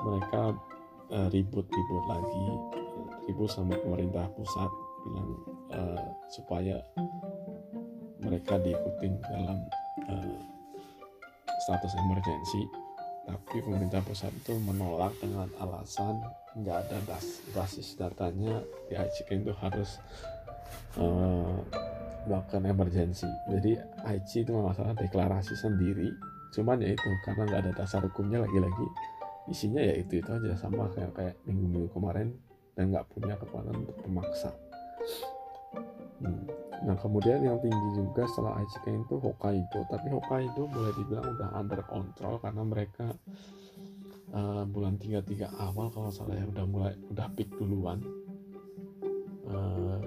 mereka 0.06 0.54
eh, 1.10 1.28
ribut-ribut 1.34 2.04
lagi 2.06 2.48
ribut 3.26 3.50
sama 3.50 3.74
pemerintah 3.78 4.30
pusat 4.34 4.70
bilang 5.06 5.30
eh, 5.74 6.06
supaya 6.30 6.76
mereka 8.22 8.58
diikutin 8.58 9.14
dalam 9.22 9.58
eh, 10.10 10.38
status 11.66 11.92
emergensi. 11.98 12.62
Tapi 13.26 13.58
pemerintah 13.58 13.98
pusat 14.06 14.30
itu 14.30 14.54
menolak 14.62 15.10
dengan 15.18 15.50
alasan 15.58 16.22
nggak 16.54 16.78
ada 16.86 16.98
bas, 17.10 17.42
basis 17.50 17.98
datanya. 17.98 18.62
Di 18.86 18.94
ICK 18.94 19.42
itu 19.42 19.52
harus 19.58 19.98
uh, 20.94 21.58
melakukan 22.30 22.70
emergensi. 22.70 23.26
Jadi 23.50 23.74
IC 24.06 24.46
itu 24.46 24.54
masalah 24.54 24.94
deklarasi 24.94 25.58
sendiri. 25.58 26.06
Cuman 26.54 26.78
ya 26.78 26.94
itu 26.94 27.08
karena 27.26 27.50
nggak 27.50 27.62
ada 27.66 27.72
dasar 27.74 28.06
hukumnya 28.06 28.46
lagi-lagi. 28.46 28.86
Isinya 29.50 29.82
ya 29.82 29.98
itu 29.98 30.22
itu 30.22 30.30
aja 30.30 30.54
sama 30.54 30.86
kayak 30.94 31.10
kayak 31.18 31.34
minggu-minggu 31.50 31.90
kemarin 31.90 32.30
dan 32.76 32.92
nggak 32.92 33.08
punya 33.10 33.34
kekuatan 33.40 33.74
untuk 33.74 33.96
memaksa 34.04 34.52
hmm. 36.20 36.66
Nah 36.84 36.96
kemudian 37.00 37.40
yang 37.40 37.56
tinggi 37.64 37.88
juga 37.96 38.28
setelah 38.28 38.60
Aichiken 38.60 39.06
itu 39.08 39.16
Hokkaido, 39.16 39.80
tapi 39.88 40.12
Hokkaido 40.12 40.68
boleh 40.68 40.92
dibilang 40.92 41.32
udah 41.38 41.48
under 41.56 41.80
control 41.88 42.36
karena 42.36 42.62
mereka 42.66 43.06
uh, 44.36 44.68
bulan 44.68 45.00
33 45.00 45.56
awal 45.56 45.88
kalau 45.88 46.12
salah 46.12 46.36
ya 46.36 46.44
udah 46.44 46.66
mulai 46.68 46.92
udah 47.08 47.26
peak 47.32 47.48
duluan. 47.56 48.04
Uh, 49.46 50.02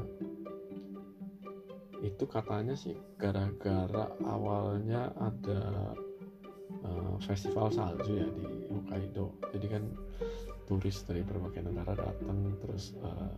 itu 1.99 2.24
katanya 2.30 2.76
sih 2.78 2.95
gara-gara 3.20 4.07
awalnya 4.24 5.11
ada 5.20 5.95
uh, 6.86 7.15
festival 7.24 7.74
salju 7.74 8.13
ya 8.13 8.28
di 8.30 8.45
Hokkaido, 8.70 9.36
jadi 9.57 9.67
kan 9.80 9.84
turis 10.70 11.01
dari 11.09 11.26
berbagai 11.26 11.65
negara 11.65 11.97
datang 11.97 12.53
terus 12.61 12.93
uh, 13.01 13.34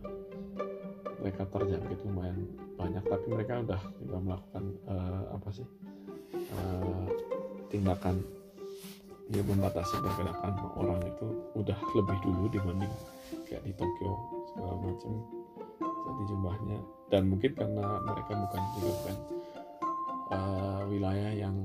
mereka 1.24 1.48
terjangkit 1.48 2.04
lumayan 2.04 2.44
banyak. 2.76 3.00
Tapi 3.08 3.26
mereka 3.32 3.64
udah 3.64 3.80
juga 3.96 4.16
melakukan 4.20 4.64
uh, 4.84 5.24
apa 5.32 5.48
sih 5.48 5.66
uh, 6.52 7.08
tindakan 7.72 8.20
ya 9.32 9.40
membatasi 9.48 9.96
pergerakan 10.04 10.52
orang 10.76 11.00
itu 11.08 11.26
udah 11.56 11.78
lebih 11.96 12.18
dulu 12.20 12.52
dibanding 12.52 12.92
kayak 13.48 13.64
di 13.64 13.72
Tokyo 13.72 14.12
segala 14.52 14.76
macam. 14.76 15.12
Jadi 15.80 16.22
jumlahnya 16.28 16.78
dan 17.08 17.22
mungkin 17.32 17.50
karena 17.56 17.86
mereka 18.04 18.32
bukan 18.36 18.62
juga 18.76 18.90
bukan 18.92 19.16
uh, 20.36 20.80
wilayah 20.92 21.32
yang 21.32 21.56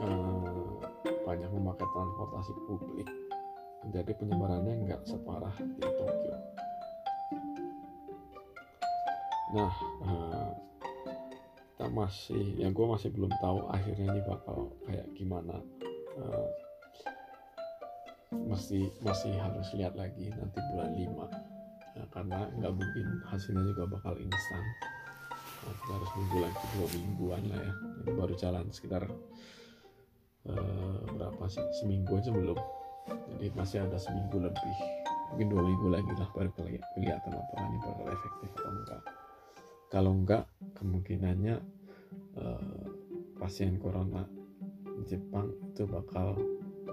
uh, 0.00 0.80
banyak 1.28 1.50
memakai 1.52 1.84
transportasi 1.92 2.52
publik 2.64 3.04
jadi 3.94 4.12
penyebarannya 4.18 4.74
nggak 4.86 5.02
separah 5.06 5.54
di 5.58 5.82
Tokyo. 5.82 6.36
Nah 9.54 9.74
uh, 10.02 10.50
kita 11.76 11.86
masih 11.92 12.44
yang 12.58 12.74
gue 12.74 12.86
masih 12.88 13.14
belum 13.14 13.30
tahu 13.38 13.68
akhirnya 13.70 14.06
ini 14.10 14.20
bakal 14.26 14.74
kayak 14.88 15.06
gimana. 15.14 15.62
Uh, 16.16 16.48
masih 18.36 18.90
masih 19.00 19.32
harus 19.38 19.70
lihat 19.78 19.94
lagi 19.94 20.28
nanti 20.34 20.58
bulan 20.74 20.90
5 20.92 21.06
uh, 21.06 21.30
nah, 21.94 22.06
karena 22.10 22.38
nggak 22.58 22.74
mungkin 22.74 23.06
hasilnya 23.30 23.64
juga 23.70 23.84
bakal 23.86 24.18
instan. 24.18 24.64
Nah, 25.66 25.74
kita 25.82 25.92
harus 25.98 26.10
nunggu 26.14 26.38
lagi 26.46 26.64
dua 26.78 26.88
mingguan 26.94 27.42
lah 27.50 27.58
ya. 27.58 27.72
Ini 28.06 28.10
baru 28.14 28.34
jalan 28.38 28.66
sekitar 28.70 29.02
uh, 30.46 30.98
berapa 31.10 31.44
sih? 31.50 31.64
Seminggu 31.82 32.18
aja 32.18 32.30
belum 32.30 32.58
jadi 33.06 33.46
masih 33.54 33.78
ada 33.84 33.98
seminggu 34.00 34.42
lebih 34.42 34.76
mungkin 35.30 35.46
dua 35.52 35.62
minggu 35.66 35.88
lagi 35.90 36.12
lah 36.16 36.28
baru 36.32 36.50
kelihatan 36.54 37.32
ini 37.36 37.78
bakal 37.82 38.06
efektif 38.08 38.50
atau 38.56 38.70
enggak. 38.72 39.02
Kalau 39.86 40.12
enggak 40.14 40.44
kemungkinannya 40.78 41.56
uh, 42.38 42.84
pasien 43.38 43.76
corona 43.78 44.26
Jepang 45.06 45.52
itu 45.70 45.84
bakal 45.84 46.40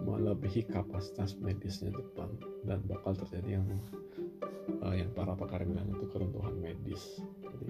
melebihi 0.03 0.67
kapasitas 0.67 1.39
medisnya 1.39 1.93
Jepang 1.95 2.35
dan 2.67 2.83
bakal 2.83 3.15
terjadi 3.15 3.61
yang 3.61 3.67
uh, 4.83 4.93
yang 4.93 5.09
para 5.15 5.33
pakar 5.33 5.63
bilang 5.63 5.87
itu 5.95 6.05
keruntuhan 6.11 6.53
medis. 6.59 7.23
Jadi 7.47 7.69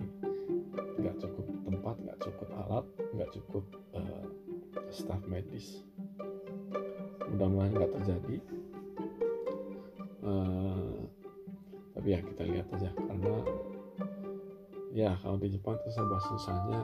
nggak 1.04 1.16
cukup 1.22 1.46
tempat 1.70 1.96
nggak 2.02 2.20
cukup 2.24 2.50
alat 2.66 2.86
nggak 3.14 3.30
cukup 3.36 3.66
uh, 3.94 4.26
staff 4.89 5.22
medis 5.30 5.86
mudah-mudahan 7.34 7.72
nggak 7.74 7.94
terjadi 7.98 8.36
uh, 10.22 10.94
tapi 11.98 12.08
ya 12.14 12.20
kita 12.22 12.42
lihat 12.46 12.68
aja 12.78 12.90
karena 12.94 13.34
ya 14.94 15.12
kalau 15.26 15.42
di 15.42 15.50
Jepang 15.50 15.82
itu 15.82 15.90
serba 15.90 16.22
susahnya 16.30 16.80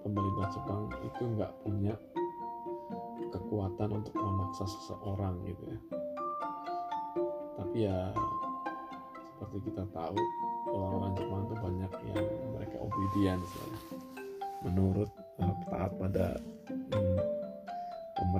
pemerintah 0.00 0.48
Jepang 0.56 0.88
itu 1.04 1.22
nggak 1.36 1.52
punya 1.60 1.94
kekuatan 3.32 4.00
untuk 4.00 4.14
memaksa 4.16 4.64
seseorang 4.64 5.36
gitu 5.44 5.64
ya 5.68 5.80
tapi 7.60 7.78
ya 7.84 7.98
seperti 9.36 9.58
kita 9.68 9.84
tahu 9.92 10.16
orang-orang 10.72 11.12
Jepang 11.18 11.40
itu 11.44 11.54
banyak 11.60 11.92
yang 12.14 12.26
mereka 12.56 12.76
obedience 12.80 13.50
ya. 13.52 13.68
menurut 14.64 15.10
uh, 15.42 15.54
taat 15.68 15.92
pada 16.00 16.26
hmm, 16.94 17.41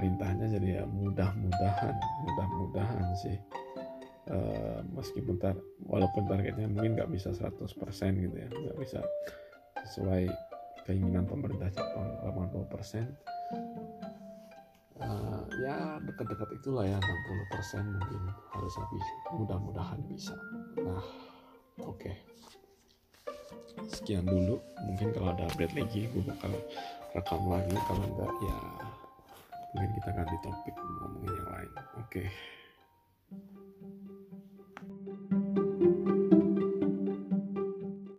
pemerintahnya 0.03 0.59
jadi 0.59 0.83
ya 0.83 0.85
mudah-mudahan 0.91 1.95
mudah-mudahan 2.27 3.07
sih. 3.23 3.39
Uh, 4.27 4.83
meskipun 4.99 5.39
tar 5.39 5.55
walaupun 5.87 6.27
targetnya 6.27 6.67
mungkin 6.67 6.99
nggak 6.99 7.11
bisa 7.11 7.31
100% 7.31 7.59
gitu 8.23 8.35
ya 8.39 8.47
nggak 8.51 8.79
bisa 8.79 9.03
sesuai 9.83 10.31
keinginan 10.87 11.27
pemerintah 11.27 11.67
Jepang 11.75 12.07
80% 12.31 13.03
uh, 15.03 15.43
ya 15.67 15.99
dekat-dekat 16.07 16.51
itulah 16.55 16.87
ya 16.87 17.03
60% 17.03 17.83
mungkin 17.83 18.23
harus 18.55 18.75
habis 18.79 19.07
mudah-mudahan 19.35 19.99
bisa. 20.11 20.35
Nah 20.83 21.03
oke. 21.83 21.99
Okay. 21.99 22.15
sekian 23.91 24.23
dulu 24.23 24.63
mungkin 24.87 25.11
kalau 25.15 25.35
ada 25.35 25.51
update 25.51 25.75
lagi 25.75 26.07
gue 26.11 26.23
bakal 26.27 26.55
rekam 27.15 27.43
lagi 27.51 27.77
kalau 27.91 28.05
enggak 28.07 28.35
ya 28.47 28.59
mungkin 29.73 29.91
kita 29.97 30.11
ganti 30.13 30.37
topik 30.45 30.75
ngomongin 30.77 31.33
yang 31.33 31.51
lain 31.51 31.71
oke 31.97 32.09
okay. 32.09 32.27